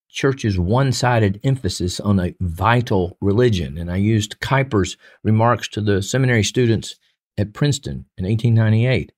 church's 0.09 0.59
one 0.59 0.93
sided 0.93 1.41
emphasis 1.43 1.99
on 1.99 2.21
a 2.21 2.35
vital 2.41 3.17
religion. 3.21 3.79
And 3.79 3.91
I 3.91 3.97
used 3.97 4.41
Kuyper's 4.41 4.97
remarks 5.25 5.69
to 5.69 5.81
the 5.81 6.03
seminary 6.03 6.45
students 6.45 6.97
at 7.39 7.55
Princeton 7.55 8.05
in 8.19 8.25
1898 8.27 9.13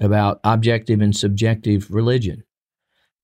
about 0.00 0.40
objective 0.42 1.00
and 1.00 1.14
subjective 1.14 1.90
religion. 1.90 2.42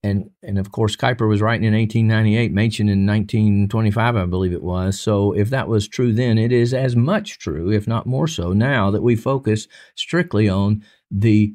And, 0.03 0.31
and 0.43 0.59
of 0.59 0.73
course, 0.73 0.97
Kuyper 0.97 1.29
was 1.29 1.43
writing 1.43 1.67
in 1.67 1.75
1898, 1.75 2.53
Machen 2.53 2.89
in 2.89 3.07
1925, 3.07 4.17
I 4.17 4.25
believe 4.25 4.53
it 4.55 4.63
was. 4.63 4.99
So, 4.99 5.33
if 5.33 5.51
that 5.51 5.69
was 5.69 5.89
true 5.89 6.13
then, 6.15 6.39
it 6.39 6.53
is 6.53 6.73
as 6.73 6.97
much 6.97 7.39
true, 7.39 7.71
if 7.71 7.87
not 7.87 8.07
more 8.07 8.27
so, 8.27 8.55
now 8.55 8.91
that 8.91 9.03
we 9.03 9.15
focus 9.15 9.69
strictly 9.95 10.49
on 10.49 10.83
the 11.11 11.55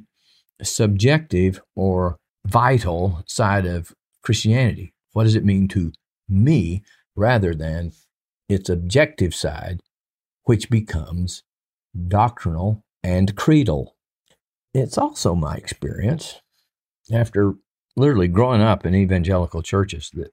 subjective 0.61 1.59
or 1.75 2.17
vital 2.45 3.23
side 3.25 3.65
of 3.65 3.93
Christianity. 4.21 4.93
What 5.13 5.23
does 5.23 5.35
it 5.35 5.45
mean 5.45 5.67
to 5.69 5.91
me 6.29 6.83
rather 7.15 7.55
than 7.55 7.93
its 8.47 8.69
objective 8.69 9.33
side, 9.33 9.81
which 10.43 10.69
becomes 10.69 11.43
doctrinal 12.07 12.83
and 13.03 13.35
creedal? 13.35 13.95
It's 14.73 14.97
also 14.97 15.35
my 15.35 15.55
experience 15.55 16.41
after 17.11 17.55
literally 17.95 18.27
growing 18.27 18.61
up 18.61 18.85
in 18.85 18.95
evangelical 18.95 19.61
churches 19.61 20.11
that 20.13 20.31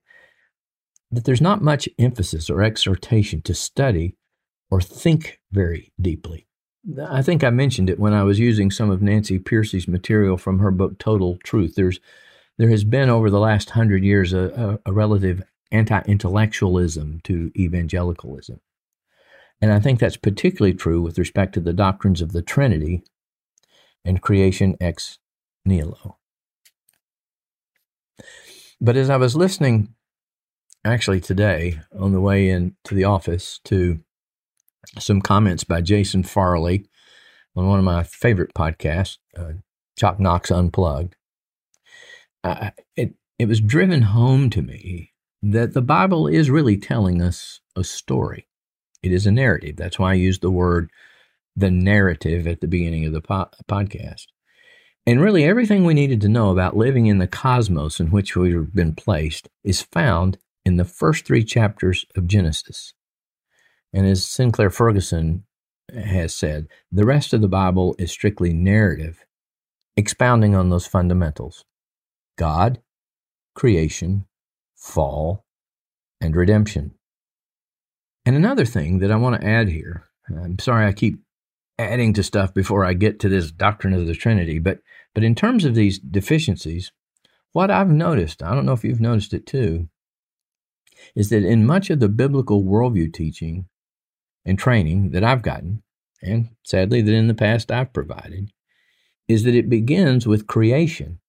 that 1.10 1.24
there's 1.24 1.42
not 1.42 1.62
much 1.62 1.88
emphasis 1.98 2.48
or 2.48 2.62
exhortation 2.62 3.42
to 3.42 3.54
study 3.54 4.16
or 4.70 4.80
think 4.80 5.40
very 5.52 5.92
deeply. 6.00 6.46
I 7.06 7.20
think 7.20 7.44
I 7.44 7.50
mentioned 7.50 7.90
it 7.90 8.00
when 8.00 8.14
I 8.14 8.22
was 8.22 8.38
using 8.38 8.70
some 8.70 8.90
of 8.90 9.02
Nancy 9.02 9.38
Pearcey's 9.38 9.86
material 9.86 10.38
from 10.38 10.58
her 10.58 10.70
book 10.70 10.98
Total 10.98 11.36
Truth. 11.44 11.74
There's 11.76 12.00
there 12.58 12.70
has 12.70 12.84
been 12.84 13.08
over 13.08 13.30
the 13.30 13.38
last 13.38 13.70
hundred 13.70 14.04
years 14.04 14.32
a, 14.32 14.78
a, 14.84 14.90
a 14.90 14.92
relative 14.92 15.42
anti-intellectualism 15.70 17.20
to 17.24 17.50
evangelicalism. 17.56 18.60
And 19.60 19.72
I 19.72 19.80
think 19.80 20.00
that's 20.00 20.16
particularly 20.16 20.74
true 20.74 21.00
with 21.00 21.18
respect 21.18 21.54
to 21.54 21.60
the 21.60 21.72
doctrines 21.72 22.20
of 22.20 22.32
the 22.32 22.42
Trinity 22.42 23.04
and 24.04 24.20
creation 24.20 24.76
ex 24.80 25.18
nihilo. 25.64 26.18
But 28.80 28.96
as 28.96 29.10
I 29.10 29.16
was 29.16 29.36
listening, 29.36 29.94
actually 30.84 31.20
today 31.20 31.80
on 31.98 32.12
the 32.12 32.20
way 32.20 32.48
in 32.48 32.76
to 32.84 32.94
the 32.94 33.04
office, 33.04 33.60
to 33.64 34.00
some 34.98 35.20
comments 35.20 35.64
by 35.64 35.80
Jason 35.80 36.22
Farley 36.22 36.86
on 37.54 37.66
one 37.66 37.78
of 37.78 37.84
my 37.84 38.02
favorite 38.02 38.54
podcasts, 38.54 39.18
uh, 39.36 39.52
Chalk 39.96 40.18
Knox 40.18 40.50
Unplugged, 40.50 41.16
uh, 42.44 42.70
it 42.96 43.14
it 43.38 43.46
was 43.46 43.60
driven 43.60 44.02
home 44.02 44.50
to 44.50 44.62
me 44.62 45.12
that 45.42 45.74
the 45.74 45.82
Bible 45.82 46.26
is 46.26 46.50
really 46.50 46.76
telling 46.76 47.20
us 47.20 47.60
a 47.76 47.84
story. 47.84 48.46
It 49.02 49.12
is 49.12 49.26
a 49.26 49.32
narrative. 49.32 49.76
That's 49.76 49.98
why 49.98 50.12
I 50.12 50.14
used 50.14 50.42
the 50.42 50.50
word 50.50 50.90
the 51.56 51.70
narrative 51.70 52.46
at 52.46 52.60
the 52.60 52.68
beginning 52.68 53.04
of 53.04 53.12
the 53.12 53.20
po- 53.20 53.50
podcast. 53.68 54.26
And 55.04 55.20
really, 55.20 55.44
everything 55.44 55.84
we 55.84 55.94
needed 55.94 56.20
to 56.20 56.28
know 56.28 56.50
about 56.50 56.76
living 56.76 57.06
in 57.06 57.18
the 57.18 57.26
cosmos 57.26 57.98
in 57.98 58.12
which 58.12 58.36
we've 58.36 58.72
been 58.72 58.94
placed 58.94 59.48
is 59.64 59.82
found 59.82 60.38
in 60.64 60.76
the 60.76 60.84
first 60.84 61.24
three 61.24 61.42
chapters 61.42 62.04
of 62.14 62.28
Genesis. 62.28 62.94
And 63.92 64.06
as 64.06 64.24
Sinclair 64.24 64.70
Ferguson 64.70 65.44
has 65.92 66.34
said, 66.34 66.68
the 66.92 67.04
rest 67.04 67.32
of 67.32 67.40
the 67.40 67.48
Bible 67.48 67.96
is 67.98 68.12
strictly 68.12 68.52
narrative, 68.52 69.24
expounding 69.96 70.54
on 70.54 70.70
those 70.70 70.86
fundamentals 70.86 71.64
God, 72.38 72.80
creation, 73.56 74.26
fall, 74.76 75.44
and 76.20 76.36
redemption. 76.36 76.92
And 78.24 78.36
another 78.36 78.64
thing 78.64 79.00
that 79.00 79.10
I 79.10 79.16
want 79.16 79.40
to 79.40 79.46
add 79.46 79.68
here, 79.68 80.08
I'm 80.28 80.60
sorry 80.60 80.86
I 80.86 80.92
keep 80.92 81.18
adding 81.82 82.12
to 82.14 82.22
stuff 82.22 82.52
before 82.54 82.84
I 82.84 82.94
get 82.94 83.20
to 83.20 83.28
this 83.28 83.50
doctrine 83.50 83.94
of 83.94 84.06
the 84.06 84.14
Trinity. 84.14 84.58
But 84.58 84.80
but 85.14 85.24
in 85.24 85.34
terms 85.34 85.64
of 85.64 85.74
these 85.74 85.98
deficiencies, 85.98 86.92
what 87.52 87.70
I've 87.70 87.90
noticed, 87.90 88.42
I 88.42 88.54
don't 88.54 88.66
know 88.66 88.72
if 88.72 88.84
you've 88.84 89.00
noticed 89.00 89.34
it 89.34 89.46
too, 89.46 89.88
is 91.14 91.28
that 91.30 91.44
in 91.44 91.66
much 91.66 91.90
of 91.90 92.00
the 92.00 92.08
biblical 92.08 92.64
worldview 92.64 93.12
teaching 93.12 93.66
and 94.44 94.58
training 94.58 95.10
that 95.10 95.24
I've 95.24 95.42
gotten, 95.42 95.82
and 96.22 96.48
sadly 96.62 97.02
that 97.02 97.14
in 97.14 97.28
the 97.28 97.34
past 97.34 97.70
I've 97.70 97.92
provided, 97.92 98.52
is 99.28 99.44
that 99.44 99.54
it 99.54 99.68
begins 99.68 100.26
with 100.26 100.46
creation 100.46 101.20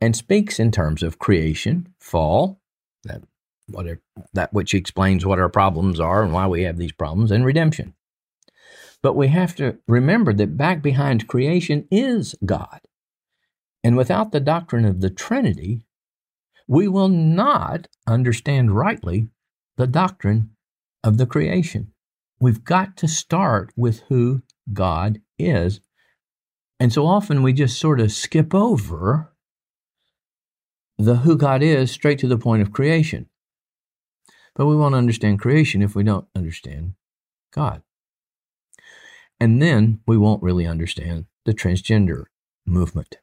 and 0.00 0.16
speaks 0.16 0.58
in 0.58 0.70
terms 0.70 1.02
of 1.02 1.18
creation, 1.18 1.94
fall, 1.98 2.60
that 3.04 3.22
whatever 3.66 4.00
that 4.32 4.52
which 4.52 4.74
explains 4.74 5.24
what 5.24 5.38
our 5.38 5.48
problems 5.48 5.98
are 5.98 6.22
and 6.22 6.32
why 6.32 6.46
we 6.46 6.62
have 6.62 6.76
these 6.76 6.92
problems, 6.92 7.30
and 7.30 7.44
redemption. 7.44 7.94
But 9.04 9.16
we 9.16 9.28
have 9.28 9.54
to 9.56 9.76
remember 9.86 10.32
that 10.32 10.56
back 10.56 10.80
behind 10.80 11.28
creation 11.28 11.86
is 11.90 12.34
God. 12.42 12.80
And 13.84 13.98
without 13.98 14.32
the 14.32 14.40
doctrine 14.40 14.86
of 14.86 15.02
the 15.02 15.10
Trinity, 15.10 15.84
we 16.66 16.88
will 16.88 17.10
not 17.10 17.86
understand 18.06 18.74
rightly 18.74 19.28
the 19.76 19.86
doctrine 19.86 20.52
of 21.02 21.18
the 21.18 21.26
creation. 21.26 21.92
We've 22.40 22.64
got 22.64 22.96
to 22.96 23.06
start 23.06 23.74
with 23.76 24.00
who 24.08 24.40
God 24.72 25.20
is. 25.38 25.80
And 26.80 26.90
so 26.90 27.04
often 27.04 27.42
we 27.42 27.52
just 27.52 27.78
sort 27.78 28.00
of 28.00 28.10
skip 28.10 28.54
over 28.54 29.34
the 30.96 31.16
who 31.16 31.36
God 31.36 31.62
is 31.62 31.90
straight 31.90 32.20
to 32.20 32.26
the 32.26 32.38
point 32.38 32.62
of 32.62 32.72
creation. 32.72 33.28
But 34.54 34.64
we 34.64 34.76
won't 34.76 34.94
understand 34.94 35.40
creation 35.40 35.82
if 35.82 35.94
we 35.94 36.04
don't 36.04 36.26
understand 36.34 36.94
God. 37.52 37.82
And 39.44 39.60
then 39.60 40.00
we 40.06 40.16
won't 40.16 40.42
really 40.42 40.66
understand 40.66 41.26
the 41.44 41.52
transgender 41.52 42.24
movement. 42.64 43.18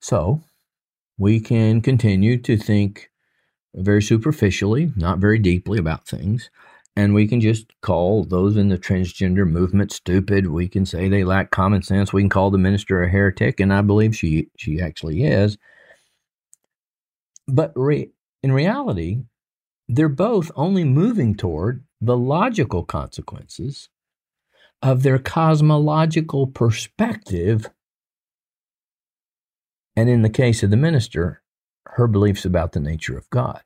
So, 0.00 0.40
we 1.18 1.38
can 1.38 1.82
continue 1.82 2.38
to 2.38 2.56
think 2.56 3.10
very 3.74 4.00
superficially, 4.00 4.90
not 4.96 5.18
very 5.18 5.38
deeply 5.38 5.78
about 5.78 6.08
things. 6.08 6.48
And 6.96 7.12
we 7.12 7.28
can 7.28 7.42
just 7.42 7.78
call 7.82 8.24
those 8.24 8.56
in 8.56 8.70
the 8.70 8.78
transgender 8.78 9.46
movement 9.46 9.92
stupid. 9.92 10.46
We 10.46 10.66
can 10.66 10.86
say 10.86 11.10
they 11.10 11.24
lack 11.24 11.50
common 11.50 11.82
sense. 11.82 12.10
We 12.10 12.22
can 12.22 12.30
call 12.30 12.50
the 12.50 12.56
minister 12.56 13.02
a 13.02 13.10
heretic, 13.10 13.60
and 13.60 13.70
I 13.70 13.82
believe 13.82 14.16
she 14.16 14.48
she 14.56 14.80
actually 14.80 15.24
is. 15.24 15.58
But 17.46 17.74
re, 17.76 18.08
in 18.42 18.52
reality, 18.52 19.24
they're 19.88 20.08
both 20.08 20.50
only 20.56 20.84
moving 20.84 21.34
toward 21.34 21.84
the 22.00 22.16
logical 22.16 22.82
consequences 22.82 23.90
of 24.82 25.02
their 25.02 25.18
cosmological 25.18 26.46
perspective. 26.46 27.68
And 29.96 30.08
in 30.08 30.22
the 30.22 30.30
case 30.30 30.62
of 30.62 30.70
the 30.70 30.76
minister, 30.76 31.42
her 31.86 32.06
beliefs 32.06 32.44
about 32.44 32.72
the 32.72 32.80
nature 32.80 33.16
of 33.16 33.28
God. 33.30 33.62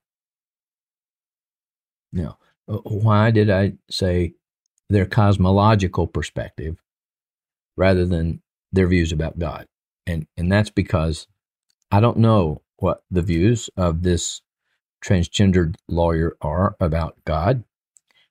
Now, 2.12 2.38
uh, 2.68 2.78
why 2.78 3.30
did 3.30 3.50
I 3.50 3.74
say 3.90 4.34
their 4.88 5.06
cosmological 5.06 6.06
perspective 6.06 6.82
rather 7.76 8.06
than 8.06 8.42
their 8.72 8.86
views 8.86 9.12
about 9.12 9.38
God? 9.38 9.66
And, 10.06 10.26
and 10.36 10.50
that's 10.50 10.70
because 10.70 11.26
I 11.90 12.00
don't 12.00 12.18
know 12.18 12.62
what 12.76 13.02
the 13.10 13.22
views 13.22 13.70
of 13.76 14.02
this 14.02 14.42
transgendered 15.04 15.76
lawyer 15.88 16.36
are 16.40 16.76
about 16.80 17.16
God. 17.24 17.64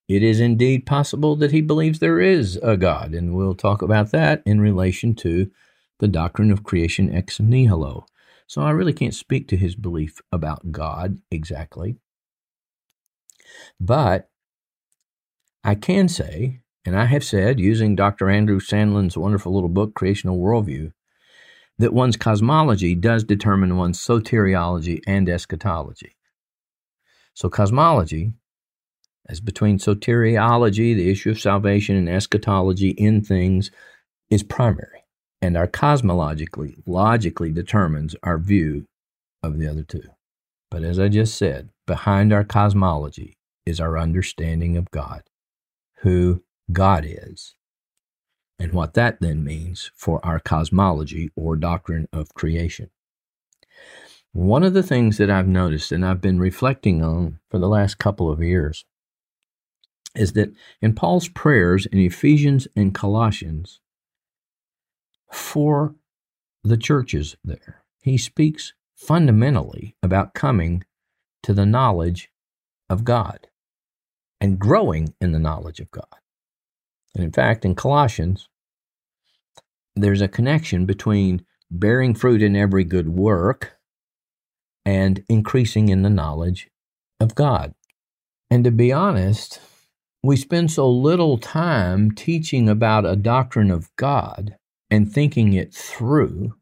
It 0.07 0.21
is 0.21 0.39
indeed 0.39 0.85
possible 0.85 1.35
that 1.37 1.51
he 1.51 1.61
believes 1.61 1.99
there 1.99 2.19
is 2.19 2.57
a 2.61 2.75
God, 2.75 3.13
and 3.13 3.33
we'll 3.33 3.55
talk 3.55 3.81
about 3.81 4.11
that 4.11 4.43
in 4.45 4.59
relation 4.59 5.15
to 5.15 5.49
the 5.99 6.07
doctrine 6.07 6.51
of 6.51 6.63
creation 6.63 7.13
ex 7.13 7.39
nihilo. 7.39 8.05
So 8.45 8.61
I 8.61 8.71
really 8.71 8.93
can't 8.93 9.13
speak 9.13 9.47
to 9.47 9.57
his 9.57 9.75
belief 9.75 10.19
about 10.31 10.71
God 10.71 11.19
exactly. 11.31 11.95
But 13.79 14.29
I 15.63 15.75
can 15.75 16.09
say, 16.09 16.59
and 16.85 16.97
I 16.97 17.05
have 17.05 17.23
said, 17.23 17.59
using 17.59 17.95
Dr. 17.95 18.29
Andrew 18.29 18.59
Sandlin's 18.59 19.17
wonderful 19.17 19.53
little 19.53 19.69
book, 19.69 19.93
Creational 19.95 20.37
Worldview, 20.37 20.91
that 21.77 21.93
one's 21.93 22.17
cosmology 22.17 22.93
does 22.93 23.23
determine 23.23 23.77
one's 23.77 23.99
soteriology 23.99 24.99
and 25.07 25.29
eschatology. 25.29 26.17
So, 27.33 27.49
cosmology, 27.49 28.33
as 29.27 29.39
between 29.39 29.77
soteriology, 29.77 30.95
the 30.95 31.09
issue 31.09 31.31
of 31.31 31.39
salvation, 31.39 31.95
and 31.95 32.09
eschatology 32.09 32.89
in 32.89 33.21
things, 33.21 33.71
is 34.29 34.43
primary. 34.43 35.05
And 35.41 35.57
our 35.57 35.67
cosmologically, 35.67 36.75
logically 36.85 37.51
determines 37.51 38.15
our 38.23 38.37
view 38.37 38.85
of 39.41 39.59
the 39.59 39.67
other 39.67 39.83
two. 39.83 40.03
But 40.71 40.83
as 40.83 40.99
I 40.99 41.07
just 41.07 41.35
said, 41.37 41.69
behind 41.85 42.33
our 42.33 42.43
cosmology 42.43 43.37
is 43.65 43.79
our 43.79 43.97
understanding 43.97 44.77
of 44.77 44.91
God, 44.91 45.23
who 45.97 46.43
God 46.71 47.05
is, 47.07 47.55
and 48.59 48.71
what 48.73 48.93
that 48.93 49.19
then 49.19 49.43
means 49.43 49.91
for 49.95 50.25
our 50.25 50.39
cosmology 50.39 51.29
or 51.35 51.55
doctrine 51.55 52.07
of 52.13 52.33
creation. 52.33 52.89
One 54.31 54.63
of 54.63 54.73
the 54.73 54.83
things 54.83 55.17
that 55.17 55.29
I've 55.29 55.47
noticed 55.47 55.91
and 55.91 56.05
I've 56.05 56.21
been 56.21 56.39
reflecting 56.39 57.03
on 57.03 57.39
for 57.51 57.59
the 57.59 57.69
last 57.69 57.99
couple 57.99 58.31
of 58.31 58.41
years 58.41 58.85
is 60.15 60.33
that 60.33 60.53
in 60.81 60.93
Paul's 60.93 61.27
prayers 61.27 61.85
in 61.85 61.99
Ephesians 61.99 62.67
and 62.75 62.93
Colossians 62.93 63.79
for 65.31 65.95
the 66.63 66.77
churches 66.77 67.35
there, 67.43 67.83
he 68.01 68.17
speaks 68.17 68.73
fundamentally 68.95 69.95
about 70.03 70.33
coming 70.33 70.83
to 71.41 71.53
the 71.53 71.65
knowledge 71.65 72.29
of 72.89 73.03
God 73.03 73.47
and 74.39 74.59
growing 74.59 75.13
in 75.19 75.31
the 75.31 75.39
knowledge 75.39 75.79
of 75.79 75.89
God. 75.91 76.05
And 77.15 77.23
in 77.23 77.31
fact, 77.31 77.65
in 77.65 77.75
Colossians, 77.75 78.49
there's 79.95 80.21
a 80.21 80.27
connection 80.27 80.85
between 80.85 81.45
bearing 81.69 82.13
fruit 82.13 82.41
in 82.41 82.55
every 82.55 82.83
good 82.83 83.09
work 83.09 83.77
and 84.85 85.23
increasing 85.29 85.89
in 85.89 86.01
the 86.01 86.09
knowledge 86.09 86.69
of 87.19 87.35
God. 87.35 87.73
And 88.49 88.63
to 88.63 88.71
be 88.71 88.91
honest, 88.91 89.59
we 90.23 90.37
spend 90.37 90.71
so 90.71 90.89
little 90.89 91.37
time 91.37 92.09
teaching 92.11 92.69
about 92.69 93.05
a 93.05 93.17
doctrine 93.17 93.69
of 93.69 93.93
God 93.97 94.55
and 94.89 95.11
thinking 95.11 95.53
it 95.53 95.73
through 95.73 96.55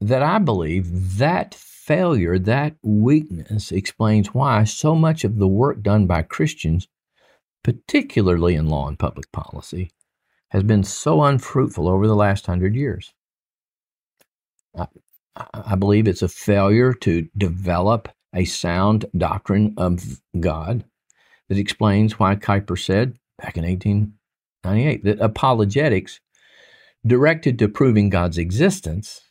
that 0.00 0.22
I 0.22 0.38
believe 0.38 1.18
that 1.18 1.54
failure, 1.54 2.38
that 2.38 2.76
weakness 2.82 3.70
explains 3.70 4.32
why 4.32 4.64
so 4.64 4.94
much 4.94 5.22
of 5.22 5.36
the 5.36 5.46
work 5.46 5.82
done 5.82 6.06
by 6.06 6.22
Christians, 6.22 6.88
particularly 7.62 8.54
in 8.54 8.68
law 8.68 8.88
and 8.88 8.98
public 8.98 9.30
policy, 9.32 9.90
has 10.50 10.62
been 10.62 10.82
so 10.82 11.22
unfruitful 11.22 11.88
over 11.88 12.06
the 12.06 12.16
last 12.16 12.46
hundred 12.46 12.74
years. 12.74 13.12
I 15.36 15.74
believe 15.74 16.08
it's 16.08 16.22
a 16.22 16.28
failure 16.28 16.94
to 16.94 17.28
develop 17.36 18.08
a 18.34 18.44
sound 18.44 19.06
doctrine 19.16 19.74
of 19.76 20.22
God 20.38 20.84
that 21.48 21.58
explains 21.58 22.18
why 22.18 22.36
Kuyper 22.36 22.78
said 22.78 23.18
back 23.38 23.56
in 23.56 23.64
1898 23.64 25.04
that 25.04 25.20
apologetics 25.20 26.20
directed 27.06 27.58
to 27.58 27.68
proving 27.68 28.08
God's 28.08 28.38
existence 28.38 29.22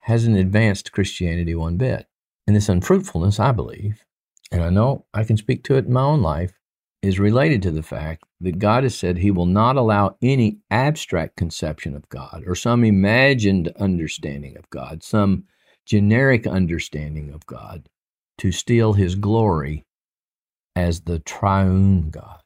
hasn't 0.00 0.36
advanced 0.36 0.92
Christianity 0.92 1.54
one 1.54 1.76
bit. 1.76 2.06
And 2.46 2.54
this 2.54 2.68
unfruitfulness, 2.68 3.40
I 3.40 3.52
believe, 3.52 4.04
and 4.52 4.62
I 4.62 4.70
know 4.70 5.06
I 5.14 5.24
can 5.24 5.36
speak 5.36 5.64
to 5.64 5.76
it 5.76 5.86
in 5.86 5.92
my 5.92 6.02
own 6.02 6.20
life, 6.20 6.52
is 7.02 7.18
related 7.18 7.62
to 7.62 7.70
the 7.70 7.82
fact 7.82 8.24
that 8.40 8.58
God 8.58 8.82
has 8.82 8.96
said 8.96 9.18
He 9.18 9.30
will 9.30 9.46
not 9.46 9.76
allow 9.76 10.16
any 10.22 10.58
abstract 10.70 11.36
conception 11.36 11.96
of 11.96 12.08
God 12.08 12.44
or 12.46 12.54
some 12.54 12.84
imagined 12.84 13.72
understanding 13.78 14.56
of 14.56 14.68
God, 14.70 15.02
some 15.02 15.44
generic 15.86 16.46
understanding 16.46 17.30
of 17.30 17.46
God, 17.46 17.88
to 18.38 18.52
steal 18.52 18.92
His 18.92 19.14
glory 19.14 19.84
as 20.76 21.02
the 21.02 21.18
triune 21.20 22.10
God. 22.10 22.40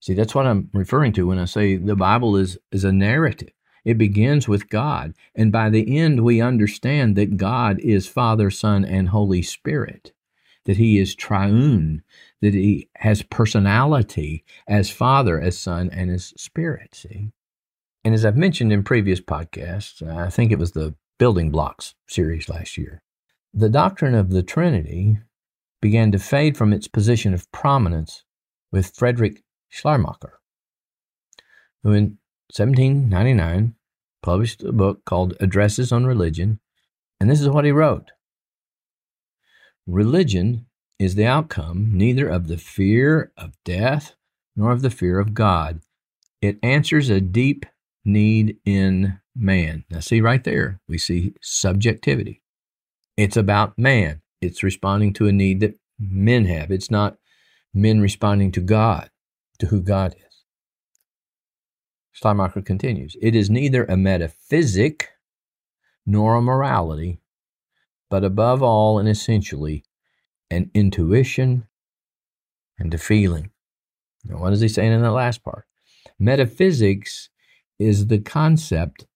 See, 0.00 0.14
that's 0.14 0.34
what 0.34 0.46
I'm 0.46 0.70
referring 0.72 1.12
to 1.14 1.26
when 1.26 1.38
I 1.38 1.44
say 1.44 1.76
the 1.76 1.96
Bible 1.96 2.36
is, 2.36 2.58
is 2.70 2.84
a 2.84 2.92
narrative. 2.92 3.50
It 3.84 3.98
begins 3.98 4.48
with 4.48 4.68
God, 4.68 5.14
and 5.34 5.50
by 5.50 5.70
the 5.70 5.98
end, 5.98 6.24
we 6.24 6.40
understand 6.40 7.16
that 7.16 7.36
God 7.36 7.78
is 7.80 8.06
Father, 8.06 8.50
Son, 8.50 8.84
and 8.84 9.08
Holy 9.08 9.42
Spirit 9.42 10.12
that 10.68 10.76
he 10.76 10.98
is 10.98 11.14
triune, 11.14 12.02
that 12.42 12.52
he 12.52 12.90
has 12.96 13.22
personality 13.22 14.44
as 14.68 14.90
Father, 14.90 15.40
as 15.40 15.58
Son, 15.58 15.88
and 15.90 16.10
as 16.10 16.34
Spirit. 16.36 16.94
See? 16.94 17.32
And 18.04 18.14
as 18.14 18.22
I've 18.22 18.36
mentioned 18.36 18.70
in 18.70 18.82
previous 18.82 19.18
podcasts, 19.18 20.06
I 20.06 20.28
think 20.28 20.52
it 20.52 20.58
was 20.58 20.72
the 20.72 20.94
Building 21.18 21.50
Blocks 21.50 21.94
series 22.06 22.50
last 22.50 22.76
year, 22.76 23.02
the 23.54 23.70
doctrine 23.70 24.14
of 24.14 24.28
the 24.28 24.42
Trinity 24.42 25.18
began 25.80 26.12
to 26.12 26.18
fade 26.18 26.56
from 26.56 26.72
its 26.72 26.88
position 26.88 27.34
of 27.34 27.50
prominence 27.52 28.24
with 28.72 28.94
Frederick 28.94 29.42
Schleiermacher, 29.68 30.40
who 31.82 31.92
in 31.92 32.18
1799 32.54 33.74
published 34.22 34.62
a 34.62 34.72
book 34.72 35.04
called 35.04 35.34
Addresses 35.40 35.92
on 35.92 36.06
Religion, 36.06 36.60
and 37.20 37.30
this 37.30 37.40
is 37.40 37.48
what 37.48 37.64
he 37.64 37.72
wrote 37.72 38.10
Religion 39.86 40.66
is 40.98 41.14
the 41.14 41.26
outcome 41.26 41.90
neither 41.92 42.28
of 42.28 42.48
the 42.48 42.58
fear 42.58 43.32
of 43.36 43.52
death 43.64 44.16
nor 44.56 44.72
of 44.72 44.82
the 44.82 44.90
fear 44.90 45.20
of 45.20 45.34
God. 45.34 45.80
It 46.42 46.58
answers 46.62 47.08
a 47.08 47.20
deep 47.20 47.64
need 48.04 48.56
in 48.64 49.20
man. 49.34 49.84
Now, 49.90 50.00
see 50.00 50.20
right 50.20 50.42
there, 50.42 50.80
we 50.88 50.98
see 50.98 51.34
subjectivity. 51.40 52.42
It's 53.16 53.36
about 53.36 53.78
man, 53.78 54.22
it's 54.40 54.62
responding 54.62 55.12
to 55.14 55.26
a 55.26 55.32
need 55.32 55.60
that 55.60 55.78
men 55.98 56.44
have. 56.46 56.70
It's 56.70 56.90
not 56.90 57.18
men 57.74 58.00
responding 58.00 58.52
to 58.52 58.60
God, 58.60 59.10
to 59.58 59.66
who 59.66 59.80
God 59.80 60.14
is. 60.16 60.44
Schleiermacher 62.12 62.62
continues 62.62 63.16
It 63.20 63.34
is 63.36 63.50
neither 63.50 63.84
a 63.84 63.96
metaphysic 63.96 65.10
nor 66.06 66.36
a 66.36 66.42
morality, 66.42 67.20
but 68.10 68.24
above 68.24 68.62
all 68.62 68.98
and 68.98 69.08
essentially 69.08 69.84
an 70.50 70.70
intuition 70.74 71.66
and 72.78 72.92
a 72.94 72.98
feeling. 72.98 73.50
Now, 74.24 74.38
what 74.38 74.52
is 74.52 74.60
he 74.60 74.68
saying 74.68 74.92
in 74.92 75.02
the 75.02 75.10
last 75.10 75.44
part? 75.44 75.64
Metaphysics 76.18 77.30
is 77.78 78.06
the 78.08 78.18
concept 78.18 79.06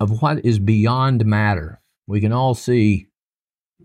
of 0.00 0.22
what 0.22 0.44
is 0.44 0.58
beyond 0.58 1.24
matter. 1.26 1.80
We 2.06 2.20
can 2.20 2.32
all 2.32 2.54
see 2.54 3.08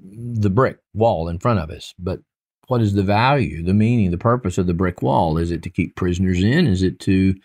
the 0.03 0.49
brick 0.49 0.77
wall 0.93 1.27
in 1.27 1.39
front 1.39 1.59
of 1.59 1.69
us, 1.69 1.93
but 1.97 2.19
what 2.67 2.81
is 2.81 2.93
the 2.93 3.03
value, 3.03 3.63
the 3.63 3.73
meaning, 3.73 4.11
the 4.11 4.17
purpose 4.17 4.57
of 4.57 4.67
the 4.67 4.73
brick 4.73 5.01
wall? 5.01 5.37
Is 5.37 5.51
it 5.51 5.63
to 5.63 5.69
keep 5.69 5.95
prisoners 5.95 6.43
in? 6.43 6.67
Is 6.67 6.83
it 6.83 6.99
to 7.01 7.35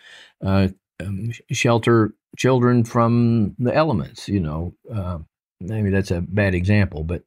uh, 0.45 0.67
um, 0.99 1.31
shelter 1.51 2.13
children 2.37 2.83
from 2.83 3.55
the 3.57 3.73
elements? 3.73 4.27
You 4.27 4.41
know, 4.41 4.75
uh, 4.93 5.19
maybe 5.61 5.89
that's 5.89 6.11
a 6.11 6.21
bad 6.21 6.53
example, 6.53 7.03
but 7.03 7.23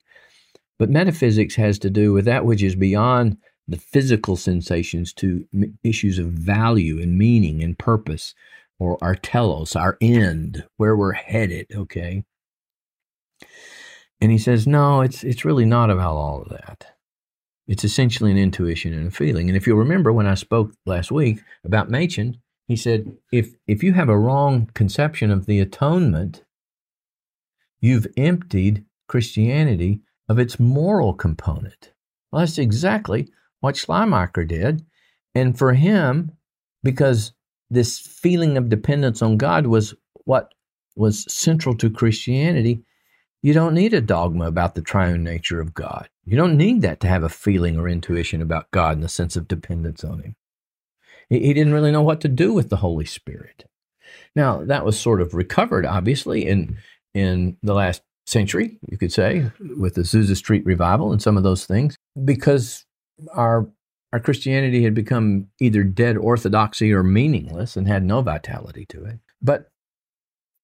but 0.79 0.91
metaphysics 0.91 1.55
has 1.55 1.79
to 1.81 1.91
do 1.91 2.12
with 2.12 2.27
that 2.27 2.45
which 2.45 2.62
is 2.62 2.75
beyond 2.75 3.39
the 3.67 3.79
physical 3.79 4.37
sensations 4.37 5.12
to 5.15 5.47
issues 5.83 6.19
of 6.19 6.27
value 6.27 7.01
and 7.01 7.19
meaning 7.19 7.62
and 7.62 7.79
purpose, 7.79 8.35
or 8.79 8.99
our 9.03 9.15
telos, 9.15 9.75
our 9.75 9.97
end, 10.01 10.65
where 10.77 10.97
we're 10.97 11.12
headed. 11.12 11.67
Okay. 11.75 12.25
And 14.21 14.33
he 14.33 14.39
says, 14.39 14.67
no, 14.67 15.03
it's 15.03 15.25
it's 15.25 15.45
really 15.45 15.65
not 15.67 15.91
about 15.91 16.15
all 16.15 16.43
of 16.43 16.49
that. 16.49 16.87
It's 17.67 17.85
essentially 17.85 18.31
an 18.31 18.39
intuition 18.39 18.95
and 18.95 19.09
a 19.09 19.11
feeling. 19.11 19.49
And 19.49 19.57
if 19.57 19.67
you'll 19.67 19.79
remember 19.79 20.13
when 20.13 20.27
I 20.27 20.35
spoke 20.35 20.73
last 20.87 21.11
week 21.11 21.41
about 21.65 21.91
Machen, 21.91 22.39
he 22.69 22.77
said, 22.77 23.17
if 23.33 23.55
if 23.67 23.83
you 23.83 23.93
have 23.93 24.09
a 24.09 24.19
wrong 24.19 24.71
conception 24.75 25.31
of 25.31 25.47
the 25.47 25.61
atonement, 25.61 26.45
you've 27.81 28.07
emptied 28.17 28.85
Christianity 29.09 30.01
of 30.29 30.39
its 30.39 30.59
moral 30.59 31.13
component. 31.13 31.93
Well, 32.31 32.41
that's 32.41 32.59
exactly 32.59 33.29
what 33.61 33.77
Schleiermacher 33.77 34.45
did. 34.45 34.85
And 35.35 35.57
for 35.57 35.75
him, 35.75 36.33
because 36.83 37.33
this 37.71 37.99
feeling 37.99 38.57
of 38.57 38.69
dependence 38.69 39.23
on 39.23 39.37
God 39.37 39.67
was 39.67 39.95
what 40.25 40.53
was 40.97 41.31
central 41.33 41.77
to 41.77 41.91
Christianity, 41.91 42.83
you 43.47 43.53
don't 43.53 43.75
need 43.75 43.95
a 43.95 44.01
dogma 44.01 44.49
about 44.49 44.75
the 44.75 44.83
triune 44.83 45.23
nature 45.23 45.61
of 45.61 45.73
God. 45.73 46.09
You 46.25 46.37
don't 46.37 46.57
need 46.57 46.83
that 46.83 46.99
to 46.99 47.07
have 47.07 47.23
a 47.23 47.29
feeling 47.29 47.79
or 47.79 47.89
intuition 47.89 48.43
about 48.43 48.73
God 48.73 48.97
in 48.97 49.03
the 49.03 49.09
sense 49.09 49.37
of 49.37 49.47
dependence 49.47 50.03
on 50.03 50.19
Him. 50.19 50.35
He, 51.29 51.39
he 51.39 51.55
didn't 51.55 51.73
really 51.73 51.93
know 51.93 52.03
what 52.03 52.21
to 52.23 52.29
do 52.29 52.53
with 52.53 52.71
the 52.71 52.79
Holy 52.79 53.05
Spirit. 53.05 53.65
Now, 54.35 54.65
that 54.65 54.85
was 54.85 54.99
sort 54.99 55.21
of 55.21 55.33
recovered, 55.33 55.87
obviously, 55.87 56.45
in, 56.45 56.79
in 57.15 57.57
the 57.63 57.73
last 57.73 58.03
century, 58.27 58.81
you 58.91 58.99
could 58.99 59.13
say, 59.13 59.49
with 59.79 59.95
the 59.95 60.01
Azusa 60.01 60.35
Street 60.35 60.67
revival 60.67 61.13
and 61.13 61.23
some 61.23 61.37
of 61.37 61.45
those 61.45 61.67
things, 61.67 61.95
because 62.25 62.85
our 63.33 63.69
our 64.13 64.19
Christianity 64.19 64.83
had 64.83 64.95
become 64.95 65.47
either 65.61 65.85
dead 65.85 66.17
orthodoxy 66.17 66.93
or 66.93 67.05
meaningless 67.05 67.77
and 67.77 67.87
had 67.87 68.03
no 68.03 68.23
vitality 68.23 68.87
to 68.87 69.05
it. 69.05 69.21
But 69.41 69.71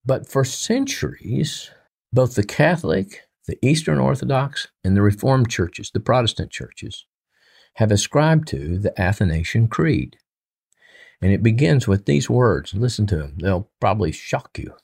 but 0.03 0.27
for 0.27 0.43
centuries, 0.43 1.71
both 2.13 2.35
the 2.35 2.43
Catholic, 2.43 3.23
the 3.47 3.57
Eastern 3.65 3.97
Orthodox, 3.97 4.67
and 4.83 4.95
the 4.95 5.01
Reformed 5.01 5.49
churches, 5.49 5.89
the 5.91 5.99
Protestant 5.99 6.51
churches, 6.51 7.05
have 7.75 7.91
ascribed 7.91 8.47
to 8.49 8.77
the 8.77 8.99
Athanasian 9.01 9.67
Creed. 9.67 10.17
And 11.21 11.31
it 11.31 11.41
begins 11.41 11.87
with 11.87 12.05
these 12.05 12.29
words. 12.29 12.73
Listen 12.73 13.07
to 13.07 13.17
them, 13.17 13.37
they'll 13.39 13.69
probably 13.81 14.11
shock 14.11 14.57
you. 14.59 14.75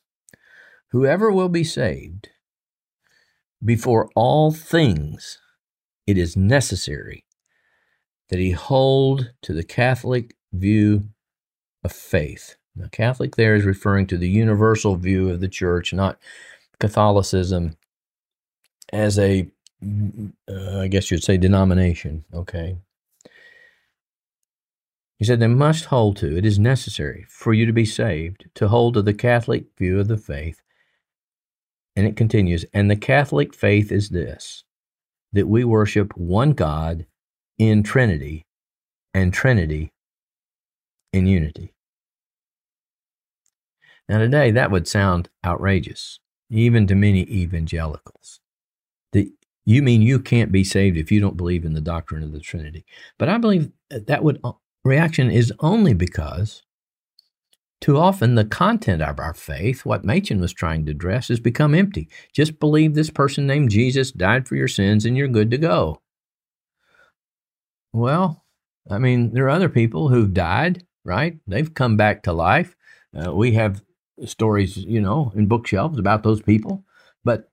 Whoever 0.90 1.32
will 1.32 1.50
be 1.50 1.64
saved, 1.64 2.30
before 3.64 4.10
all 4.16 4.52
things, 4.52 5.38
it 6.08 6.18
is 6.18 6.36
necessary 6.36 7.26
that 8.30 8.40
he 8.40 8.52
hold 8.52 9.32
to 9.44 9.54
the 9.54 9.64
Catholic 9.64 10.36
view 10.52 11.10
of 11.84 11.92
faith. 11.92 12.56
Now, 12.76 12.88
Catholic 12.92 13.36
there 13.36 13.54
is 13.54 13.66
referring 13.66 14.08
to 14.08 14.18
the 14.18 14.30
universal 14.30 14.96
view 14.96 15.30
of 15.30 15.42
the 15.42 15.48
church, 15.48 15.94
not 15.94 16.18
Catholicism 16.80 17.76
as 18.92 19.20
a, 19.20 19.48
uh, 19.84 20.80
I 20.80 20.88
guess 20.88 21.12
you'd 21.12 21.24
say, 21.24 21.38
denomination. 21.38 22.26
Okay. 22.34 22.78
He 25.18 25.26
said 25.26 25.40
they 25.40 25.48
must 25.48 25.86
hold 25.86 26.16
to 26.18 26.38
it 26.38 26.46
is 26.46 26.58
necessary 26.58 27.26
for 27.28 27.54
you 27.54 27.66
to 27.66 27.74
be 27.74 27.86
saved 27.86 28.46
to 28.56 28.70
hold 28.70 28.94
to 28.94 29.02
the 29.02 29.14
Catholic 29.14 29.66
view 29.78 30.00
of 30.00 30.08
the 30.08 30.18
faith. 30.18 30.62
And 31.96 32.08
it 32.08 32.16
continues, 32.16 32.64
and 32.74 32.90
the 32.90 32.96
Catholic 32.96 33.54
faith 33.54 33.92
is 33.92 34.10
this 34.10 34.64
that 35.34 35.48
we 35.48 35.64
worship 35.64 36.18
one 36.18 36.54
God 36.54 37.06
in 37.58 37.84
Trinity 37.84 38.48
and 39.14 39.34
Trinity 39.34 39.92
in 41.12 41.28
unity. 41.28 41.74
Now, 44.08 44.20
today 44.20 44.52
that 44.52 44.72
would 44.72 44.88
sound 44.88 45.30
outrageous 45.46 46.20
even 46.50 46.88
to 46.88 46.96
many 46.96 47.22
evangelicals. 47.22 48.40
The, 49.12 49.32
you 49.66 49.82
mean 49.82 50.02
you 50.02 50.20
can't 50.20 50.52
be 50.52 50.64
saved 50.64 50.98
if 50.98 51.12
you 51.12 51.20
don't 51.20 51.38
believe 51.38 51.66
in 51.66 51.74
the 51.74 51.82
doctrine 51.82 52.24
of 52.24 52.32
the 52.32 52.40
Trinity? 52.40 52.86
But 53.18 53.30
I 53.30 53.38
believe 53.38 53.72
that 53.90 54.24
would 54.24 54.40
uh, 54.44 54.54
reaction 54.84 55.30
is 55.30 55.54
only 55.60 55.94
because 55.94 56.64
too 57.82 57.98
often 57.98 58.36
the 58.36 58.46
content 58.46 59.02
of 59.02 59.20
our 59.20 59.34
faith, 59.34 59.86
what 59.86 60.04
Machen 60.04 60.42
was 60.42 60.54
trying 60.54 60.86
to 60.86 60.92
address, 60.92 61.30
has 61.30 61.40
become 61.40 61.74
empty. 61.74 62.10
Just 62.34 62.60
believe 62.60 62.94
this 62.94 63.10
person 63.10 63.48
named 63.48 63.70
Jesus 63.70 64.12
died 64.12 64.48
for 64.48 64.56
your 64.56 64.68
sins 64.68 65.06
and 65.06 65.16
you're 65.16 65.28
good 65.28 65.50
to 65.52 65.58
go. 65.58 66.02
Well, 67.94 68.44
I 68.90 68.98
mean, 68.98 69.34
there 69.34 69.46
are 69.46 69.50
other 69.50 69.70
people 69.70 70.10
who've 70.10 70.34
died, 70.34 70.86
right? 71.06 71.38
They've 71.48 71.74
come 71.74 71.96
back 71.96 72.24
to 72.24 72.34
life. 72.34 72.76
Uh, 73.16 73.34
we 73.34 73.54
have 73.54 73.82
stories, 74.26 74.78
you 74.78 75.02
know, 75.02 75.32
in 75.36 75.48
bookshelves 75.48 76.00
about 76.00 76.24
those 76.24 76.42
people. 76.42 76.84
But 77.24 77.50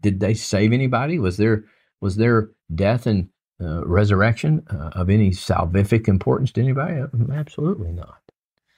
did 0.00 0.20
they 0.20 0.34
save 0.34 0.72
anybody? 0.72 1.18
Was 1.18 1.36
there 1.36 1.64
was 2.00 2.16
their 2.16 2.50
death 2.74 3.06
and 3.06 3.28
uh, 3.60 3.84
resurrection 3.86 4.64
uh, 4.70 4.90
of 4.92 5.10
any 5.10 5.30
salvific 5.30 6.08
importance 6.08 6.52
to 6.52 6.60
anybody? 6.60 7.00
Uh, 7.00 7.32
absolutely 7.32 7.92
not. 7.92 8.20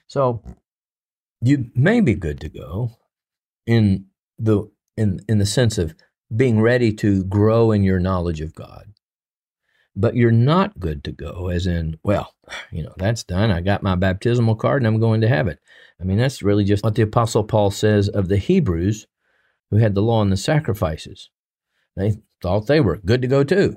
So 0.07 0.43
you 1.43 1.71
may 1.75 2.01
be 2.01 2.14
good 2.14 2.40
to 2.40 2.49
go 2.49 2.97
in 3.66 4.07
the 4.38 4.71
in 4.97 5.21
in 5.29 5.38
the 5.38 5.47
sense 5.47 5.79
of 5.79 5.95
being 6.35 6.61
ready 6.61 6.93
to 6.93 7.25
grow 7.25 7.73
in 7.73 7.83
your 7.83 8.01
knowledge 8.01 8.40
of 8.40 8.55
God. 8.55 8.93
But 9.97 10.14
you're 10.14 10.31
not 10.31 10.79
good 10.79 11.03
to 11.05 11.12
go, 11.12 11.49
as 11.49 11.66
in, 11.66 11.99
well, 12.05 12.35
you 12.71 12.85
know, 12.85 12.95
that's 12.97 13.25
done. 13.25 13.51
I 13.51 13.61
got 13.61 13.83
my 13.83 13.97
baptismal 13.97 14.55
card 14.55 14.83
and 14.83 14.87
I'm 14.87 15.01
going 15.01 15.21
to 15.23 15.29
heaven. 15.29 15.59
I 16.00 16.04
mean, 16.04 16.18
that's 16.18 16.42
really 16.42 16.64
just 16.64 16.82
what 16.82 16.94
the 16.94 17.02
Apostle 17.02 17.44
Paul 17.44 17.70
says 17.70 18.08
of 18.08 18.28
the 18.28 18.38
Hebrews 18.38 19.06
who 19.70 19.76
had 19.76 19.94
the 19.94 20.02
law 20.02 20.22
and 20.22 20.32
the 20.32 20.36
sacrifices. 20.36 21.30
They 21.96 22.16
thought 22.42 22.66
they 22.66 22.80
were 22.80 22.96
good 22.96 23.22
to 23.22 23.28
go 23.28 23.44
too. 23.44 23.76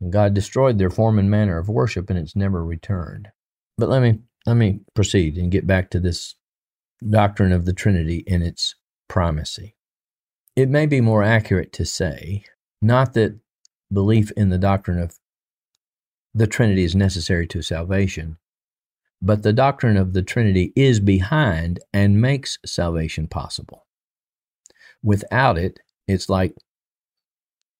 And 0.00 0.12
God 0.12 0.34
destroyed 0.34 0.78
their 0.78 0.90
form 0.90 1.18
and 1.18 1.30
manner 1.30 1.58
of 1.58 1.68
worship 1.68 2.10
and 2.10 2.18
it's 2.18 2.36
never 2.36 2.64
returned. 2.64 3.28
But 3.78 3.88
let 3.88 4.02
me 4.02 4.20
let 4.46 4.54
me 4.54 4.80
proceed 4.94 5.36
and 5.36 5.50
get 5.50 5.66
back 5.66 5.90
to 5.90 6.00
this 6.00 6.34
doctrine 7.08 7.52
of 7.52 7.64
the 7.64 7.72
Trinity 7.72 8.24
and 8.26 8.42
its 8.42 8.74
primacy. 9.08 9.76
It 10.56 10.68
may 10.68 10.86
be 10.86 11.00
more 11.00 11.22
accurate 11.22 11.72
to 11.74 11.84
say 11.84 12.44
not 12.82 13.14
that 13.14 13.38
belief 13.92 14.30
in 14.32 14.48
the 14.48 14.58
doctrine 14.58 14.98
of 14.98 15.18
the 16.34 16.46
Trinity 16.46 16.84
is 16.84 16.94
necessary 16.94 17.46
to 17.48 17.62
salvation, 17.62 18.38
but 19.22 19.42
the 19.42 19.52
doctrine 19.52 19.96
of 19.96 20.12
the 20.12 20.22
Trinity 20.22 20.72
is 20.74 21.00
behind 21.00 21.80
and 21.92 22.20
makes 22.20 22.58
salvation 22.64 23.26
possible. 23.26 23.86
Without 25.02 25.58
it, 25.58 25.80
it's 26.06 26.28
like 26.28 26.54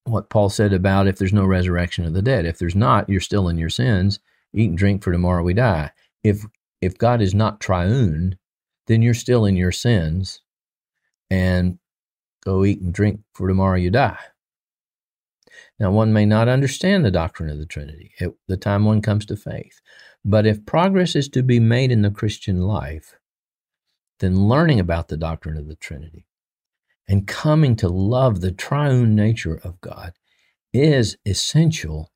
what 0.05 0.31
Paul 0.31 0.50
said 0.50 0.72
about 0.72 1.07
if 1.07 1.16
there's 1.18 1.33
no 1.33 1.44
resurrection 1.44 2.05
of 2.05 2.14
the 2.14 2.22
dead. 2.22 2.46
If 2.46 2.59
there's 2.59 2.74
not, 2.74 3.09
you're 3.09 3.20
still 3.20 3.48
in 3.48 3.59
your 3.59 3.70
sins. 3.70 4.20
Eat 4.53 4.70
and 4.70 4.79
drink, 4.79 5.03
for 5.03 5.12
tomorrow 5.12 5.42
we 5.42 5.55
die. 5.55 5.90
If 6.24 6.44
if 6.81 6.96
God 6.98 7.20
is 7.20 7.35
not 7.35 7.61
triune, 7.61 8.37
then 8.87 9.03
you're 9.03 9.14
still 9.14 9.44
in 9.44 9.57
your 9.57 9.72
sins, 9.72 10.40
and 11.31 11.79
go 12.44 12.64
eat 12.64 12.81
and 12.81 12.92
drink, 12.92 13.20
for 13.35 13.46
tomorrow 13.46 13.76
you 13.76 13.90
die. 13.90 14.18
Now, 15.79 15.90
one 15.90 16.12
may 16.12 16.27
not 16.27 16.49
understand 16.49 17.05
the 17.05 17.11
doctrine 17.11 17.51
of 17.51 17.59
the 17.59 17.66
Trinity 17.66 18.12
at 18.20 18.33
the 18.49 18.57
time 18.57 18.85
one 18.85 19.03
comes 19.03 19.27
to 19.27 19.37
faith. 19.37 19.81
But 20.25 20.46
if 20.46 20.66
progress 20.66 21.16
is 21.16 21.29
to 21.31 21.42
be 21.42 21.61
made 21.61 21.90
in 21.90 22.03
the 22.03 22.11
Christian 22.11 22.62
life, 22.62 23.14
then 24.18 24.49
learning 24.49 24.81
about 24.81 25.09
the 25.09 25.16
doctrine 25.16 25.57
of 25.57 25.66
the 25.66 25.77
Trinity 25.77 26.27
and 27.09 27.27
coming 27.27 27.75
to 27.77 27.88
love 27.88 28.40
the 28.40 28.53
triune 28.53 29.16
nature 29.16 29.61
of 29.64 29.81
God 29.81 30.12
is 30.73 31.16
essential 31.27 32.12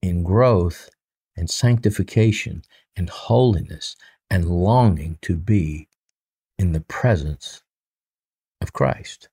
in 0.00 0.22
growth 0.22 0.88
and 1.36 1.50
sanctification 1.50 2.62
and 2.96 3.10
holiness 3.10 3.96
and 4.30 4.46
longing 4.48 5.18
to 5.22 5.36
be 5.36 5.88
in 6.58 6.72
the 6.72 6.80
presence 6.80 7.62
of 8.60 8.72
Christ. 8.72 9.28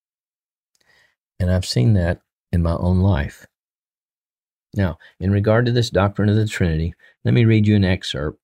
And 1.40 1.50
I've 1.52 1.66
seen 1.66 1.94
that 1.94 2.22
in 2.54 2.62
my 2.62 2.76
own 2.76 3.00
life. 3.00 3.48
Now, 4.76 4.98
in 5.20 5.32
regard 5.32 5.66
to 5.66 5.72
this 5.72 5.90
doctrine 5.90 6.30
of 6.30 6.36
the 6.36 6.48
Trinity, 6.48 6.94
let 7.26 7.34
me 7.34 7.46
read 7.46 7.68
you 7.68 7.76
an 7.76 7.84
excerpt 7.84 8.40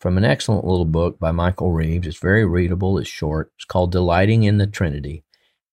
from 0.00 0.18
an 0.18 0.24
excellent 0.24 0.64
little 0.64 0.86
book 0.86 1.18
by 1.18 1.30
Michael 1.32 1.70
Reeves. 1.70 2.06
It's 2.06 2.18
very 2.18 2.44
readable, 2.44 2.98
it's 2.98 3.08
short. 3.08 3.52
It's 3.56 3.64
called 3.64 3.92
Delighting 3.92 4.42
in 4.42 4.58
the 4.58 4.66
Trinity 4.66 5.22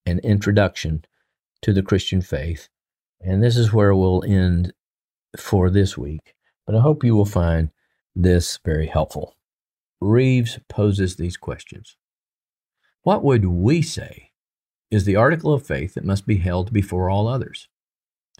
An 0.06 0.20
Introduction 0.20 1.06
to 1.62 1.74
the 1.74 1.82
Christian 1.82 2.22
Faith. 2.22 2.70
And 3.22 3.42
this 3.42 3.58
is 3.58 3.74
where 3.74 3.96
we'll 3.96 4.24
end 4.26 4.74
for 5.38 5.70
this 5.70 5.98
week. 5.98 6.36
But 6.66 6.76
I 6.76 6.82
hope 6.82 7.04
you 7.04 7.16
will 7.16 7.26
find 7.26 7.72
this 8.16 8.60
very 8.64 8.88
helpful. 8.88 9.36
Reeves 10.02 10.60
poses 10.68 11.16
these 11.16 11.38
questions 11.38 11.96
What 13.04 13.24
would 13.24 13.46
we 13.46 13.82
say 13.82 14.32
is 14.94 15.06
the 15.06 15.16
article 15.16 15.54
of 15.54 15.66
faith 15.66 15.96
that 15.96 16.06
must 16.06 16.26
be 16.26 16.38
held 16.38 16.72
before 16.72 17.10
all 17.10 17.28
others. 17.28 17.68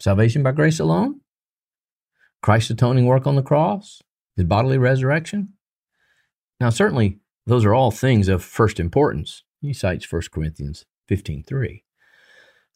Salvation 0.00 0.42
by 0.42 0.52
grace 0.52 0.80
alone? 0.80 1.20
Christ's 2.42 2.70
atoning 2.70 3.06
work 3.06 3.26
on 3.26 3.36
the 3.36 3.42
cross? 3.42 4.02
His 4.36 4.44
bodily 4.44 4.78
resurrection? 4.78 5.54
Now, 6.60 6.70
certainly, 6.70 7.18
those 7.46 7.64
are 7.64 7.74
all 7.74 7.90
things 7.90 8.28
of 8.28 8.42
first 8.42 8.80
importance. 8.80 9.42
He 9.60 9.72
cites 9.72 10.10
1 10.10 10.22
Corinthians 10.32 10.84
15.3. 11.10 11.82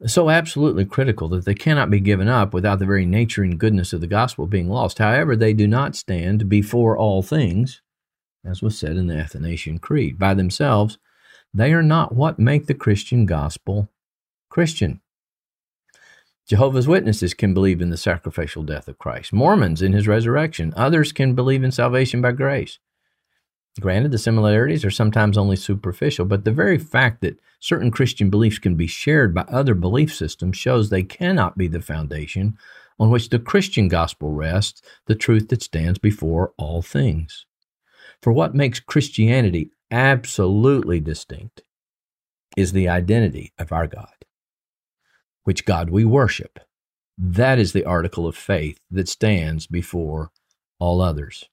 So 0.07 0.31
absolutely 0.31 0.85
critical 0.85 1.29
that 1.31 1.45
they 1.45 1.55
cannot 1.55 1.91
be 1.91 1.99
given 1.99 2.29
up 2.29 2.55
without 2.55 2.79
the 2.79 2.87
very 2.87 3.05
nature 3.05 3.43
and 3.43 3.59
goodness 3.59 3.93
of 3.93 4.01
the 4.01 4.07
gospel 4.07 4.47
being 4.47 4.69
lost. 4.69 4.99
However, 4.99 5.35
they 5.35 5.53
do 5.53 5.67
not 5.67 5.97
stand 5.97 6.49
before 6.49 6.97
all 6.97 7.23
things, 7.23 7.83
as 8.45 8.63
was 8.63 8.79
said 8.79 8.97
in 8.97 9.09
the 9.09 9.17
Athanasian 9.17 9.79
Creed. 9.79 10.19
By 10.19 10.35
themselves, 10.35 10.99
they 11.53 11.73
are 11.73 11.83
not 11.83 12.15
what 12.15 12.39
make 12.39 12.67
the 12.67 12.75
Christian 12.75 13.27
gospel 13.27 13.89
Christian. 14.49 15.01
Jehovah's 16.49 16.89
Witnesses 16.89 17.35
can 17.35 17.53
believe 17.53 17.83
in 17.83 17.91
the 17.91 17.97
sacrificial 17.99 18.63
death 18.63 18.89
of 18.89 18.99
Christ, 18.99 19.33
Mormons 19.33 19.83
in 19.83 19.93
his 19.93 20.09
resurrection, 20.09 20.73
others 20.77 21.13
can 21.13 21.35
believe 21.35 21.63
in 21.63 21.71
salvation 21.71 22.23
by 22.23 22.33
grace. 22.33 22.79
Granted, 23.81 24.11
the 24.11 24.19
similarities 24.19 24.85
are 24.85 24.91
sometimes 24.91 25.39
only 25.39 25.57
superficial, 25.57 26.25
but 26.25 26.45
the 26.45 26.51
very 26.51 26.79
fact 26.79 27.21
that 27.21 27.39
certain 27.61 27.91
Christian 27.91 28.31
beliefs 28.31 28.59
can 28.59 28.75
be 28.75 28.87
shared 28.87 29.35
by 29.35 29.43
other 29.43 29.75
belief 29.75 30.13
systems 30.13 30.57
shows 30.57 30.89
they 30.89 31.03
cannot 31.03 31.57
be 31.57 31.69
the 31.69 31.81
foundation 31.81 32.59
on 32.99 33.11
which 33.11 33.29
the 33.29 33.39
Christian 33.39 33.87
gospel 33.87 34.33
rests, 34.33 34.83
the 35.07 35.15
truth 35.15 35.49
that 35.49 35.63
stands 35.63 35.99
before 35.99 36.53
all 36.57 36.83
things. 36.83 37.47
For 38.21 38.33
what 38.33 38.55
makes 38.55 38.81
Christianity 38.81 39.71
absolutely 39.91 41.01
distinct 41.01 41.63
is 42.57 42.73
the 42.73 42.89
identity 42.89 43.53
of 43.59 43.73
our 43.73 43.87
God 43.87 44.09
which 45.49 45.65
God 45.65 45.89
we 45.89 46.05
worship. 46.05 46.59
That 47.17 47.59
is 47.59 47.73
the 47.73 47.87
article 47.87 48.27
of 48.27 48.37
faith 48.37 48.79
that 48.91 49.09
stands 49.09 49.67
before 49.67 50.31
all 50.79 51.01
others. 51.01 51.49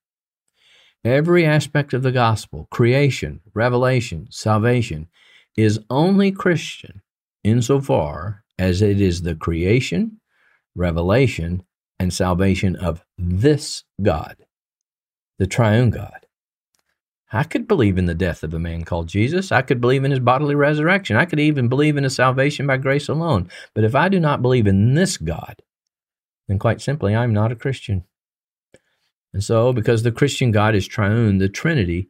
Every 1.05 1.45
aspect 1.45 1.93
of 1.93 2.03
the 2.03 2.11
gospel, 2.11 2.67
creation, 2.69 3.39
revelation, 3.53 4.27
salvation, 4.31 5.07
is 5.55 5.79
only 5.89 6.29
Christian 6.33 7.03
insofar 7.45 8.43
as 8.59 8.81
it 8.81 8.99
is 8.99 9.21
the 9.21 9.33
creation, 9.33 10.19
revelation, 10.75 11.63
and 11.97 12.13
salvation 12.13 12.75
of 12.75 13.05
this 13.17 13.85
God, 14.01 14.35
the 15.39 15.47
triune 15.47 15.89
God. 15.89 16.24
I 17.33 17.43
could 17.43 17.67
believe 17.67 17.97
in 17.97 18.05
the 18.05 18.13
death 18.13 18.43
of 18.43 18.53
a 18.53 18.59
man 18.59 18.83
called 18.83 19.07
Jesus. 19.07 19.51
I 19.51 19.61
could 19.61 19.81
believe 19.81 20.03
in 20.03 20.11
his 20.11 20.19
bodily 20.19 20.55
resurrection. 20.55 21.17
I 21.17 21.25
could 21.25 21.39
even 21.39 21.67
believe 21.67 21.97
in 21.97 22.05
a 22.05 22.09
salvation 22.09 22.67
by 22.67 22.77
grace 22.77 23.09
alone. 23.09 23.49
But 23.73 23.83
if 23.83 23.95
I 23.95 24.09
do 24.09 24.19
not 24.19 24.41
believe 24.41 24.67
in 24.67 24.93
this 24.93 25.17
God, 25.17 25.61
then 26.47 26.59
quite 26.59 26.81
simply, 26.81 27.15
I'm 27.15 27.33
not 27.33 27.51
a 27.51 27.55
Christian. 27.55 28.05
And 29.33 29.43
so, 29.43 29.73
because 29.73 30.03
the 30.03 30.11
Christian 30.11 30.51
God 30.51 30.75
is 30.75 30.88
triune, 30.88 31.39
the 31.39 31.49
Trinity 31.49 32.09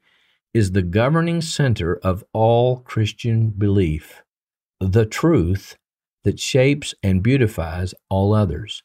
is 0.53 0.71
the 0.71 0.81
governing 0.81 1.41
center 1.41 1.95
of 1.97 2.23
all 2.33 2.79
Christian 2.79 3.49
belief, 3.49 4.21
the 4.79 5.05
truth 5.05 5.77
that 6.23 6.39
shapes 6.39 6.93
and 7.01 7.23
beautifies 7.23 7.93
all 8.09 8.33
others. 8.33 8.83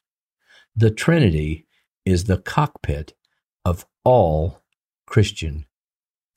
The 0.77 0.91
Trinity 0.91 1.67
is 2.05 2.25
the 2.25 2.39
cockpit 2.39 3.15
of 3.65 3.85
all 4.05 4.63
Christian 5.07 5.67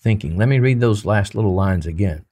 thinking. 0.03 0.37
Let 0.37 0.49
me 0.49 0.59
read 0.59 0.81
those 0.81 1.05
last 1.05 1.33
little 1.33 1.55
lines 1.55 1.87
again. 1.87 2.25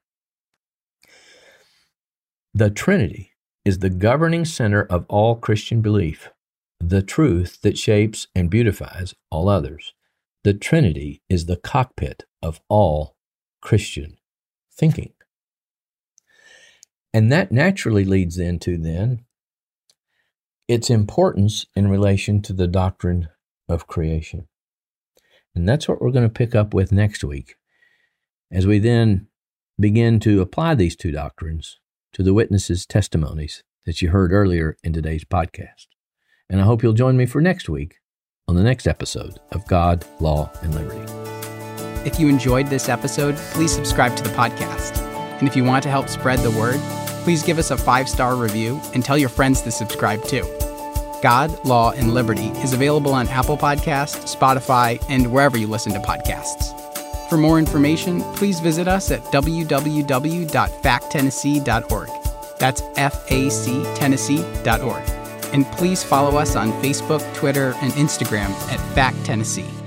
The 2.54 2.70
Trinity 2.70 3.32
is 3.64 3.80
the 3.80 3.90
governing 3.90 4.44
center 4.44 4.84
of 4.84 5.06
all 5.08 5.38
Christian 5.38 5.82
belief, 5.82 6.30
the 6.82 7.02
truth 7.02 7.62
that 7.62 7.78
shapes 7.78 8.28
and 8.36 8.50
beautifies 8.50 9.16
all 9.32 9.48
others. 9.48 9.94
The 10.44 10.54
Trinity 10.54 11.22
is 11.30 11.46
the 11.46 11.56
cockpit 11.56 12.26
of 12.42 12.60
all 12.68 13.16
Christian 13.62 14.18
thinking. 14.74 15.14
And 17.14 17.32
that 17.32 17.52
naturally 17.52 18.04
leads 18.04 18.38
into 18.38 18.78
then 18.78 19.24
its 20.68 20.90
importance 20.90 21.66
in 21.76 21.90
relation 21.90 22.42
to 22.42 22.54
the 22.54 22.68
doctrine 22.68 23.30
of 23.70 23.88
creation. 23.88 24.48
And 25.54 25.68
that's 25.68 25.88
what 25.88 26.02
we're 26.02 26.12
going 26.12 26.28
to 26.28 26.34
pick 26.34 26.56
up 26.56 26.74
with 26.74 26.92
next 26.92 27.24
week 27.24 27.56
as 28.52 28.68
we 28.68 28.80
then 28.80 29.28
begin 29.80 30.20
to 30.20 30.42
apply 30.42 30.76
these 30.76 30.96
two 30.96 31.12
doctrines 31.12 31.80
to 32.14 32.24
the 32.24 32.34
witnesses' 32.34 32.86
testimonies 32.86 33.64
that 33.86 34.02
you 34.02 34.10
heard 34.10 34.32
earlier 34.32 34.78
in 34.84 34.94
today's 34.94 35.24
podcast. 35.24 35.88
And 36.50 36.60
I 36.60 36.66
hope 36.66 36.84
you'll 36.84 36.94
join 36.94 37.18
me 37.18 37.26
for 37.26 37.42
next 37.42 37.70
week 37.70 37.96
on 38.48 38.56
the 38.56 38.64
next 38.64 38.88
episode 38.88 39.40
of 39.52 39.66
God, 39.68 40.06
Law, 40.20 40.52
and 40.62 40.76
Liberty. 40.76 41.12
If 42.06 42.20
you 42.20 42.28
enjoyed 42.28 42.68
this 42.68 42.90
episode, 42.90 43.36
please 43.54 43.72
subscribe 43.72 44.16
to 44.18 44.24
the 44.24 44.30
podcast. 44.30 45.00
And 45.40 45.48
if 45.48 45.56
you 45.56 45.64
want 45.64 45.84
to 45.84 45.90
help 45.90 46.10
spread 46.10 46.40
the 46.40 46.52
word, 46.52 46.80
please 47.24 47.44
give 47.44 47.58
us 47.60 47.72
a 47.72 47.78
five 47.78 48.10
star 48.10 48.36
review 48.36 48.82
and 48.94 49.04
tell 49.04 49.18
your 49.18 49.30
friends 49.30 49.62
to 49.62 49.72
subscribe 49.72 50.24
too. 50.26 50.44
God, 51.22 51.64
Law, 51.66 51.92
and 51.92 52.14
Liberty 52.14 52.48
is 52.64 52.74
available 52.74 53.14
on 53.14 53.28
Apple 53.30 53.58
Podcasts, 53.58 54.36
Spotify, 54.36 55.04
and 55.08 55.32
wherever 55.32 55.58
you 55.58 55.68
listen 55.68 55.94
to 55.94 56.00
podcasts. 56.00 56.81
For 57.32 57.38
more 57.38 57.60
information, 57.60 58.20
please 58.36 58.60
visit 58.60 58.90
us 58.90 59.10
at 59.10 59.22
www.facttennessee.org. 59.32 62.10
That's 62.60 62.84
F 62.98 63.32
A 63.32 63.50
C 63.50 63.84
Tennessee.org. 63.96 65.04
And 65.54 65.66
please 65.68 66.04
follow 66.04 66.38
us 66.38 66.58
on 66.58 66.74
Facebook, 66.84 67.22
Twitter, 67.34 67.74
and 67.82 67.94
Instagram 67.94 68.50
at 68.70 68.82
Fact 68.94 69.16
Tennessee. 69.24 69.81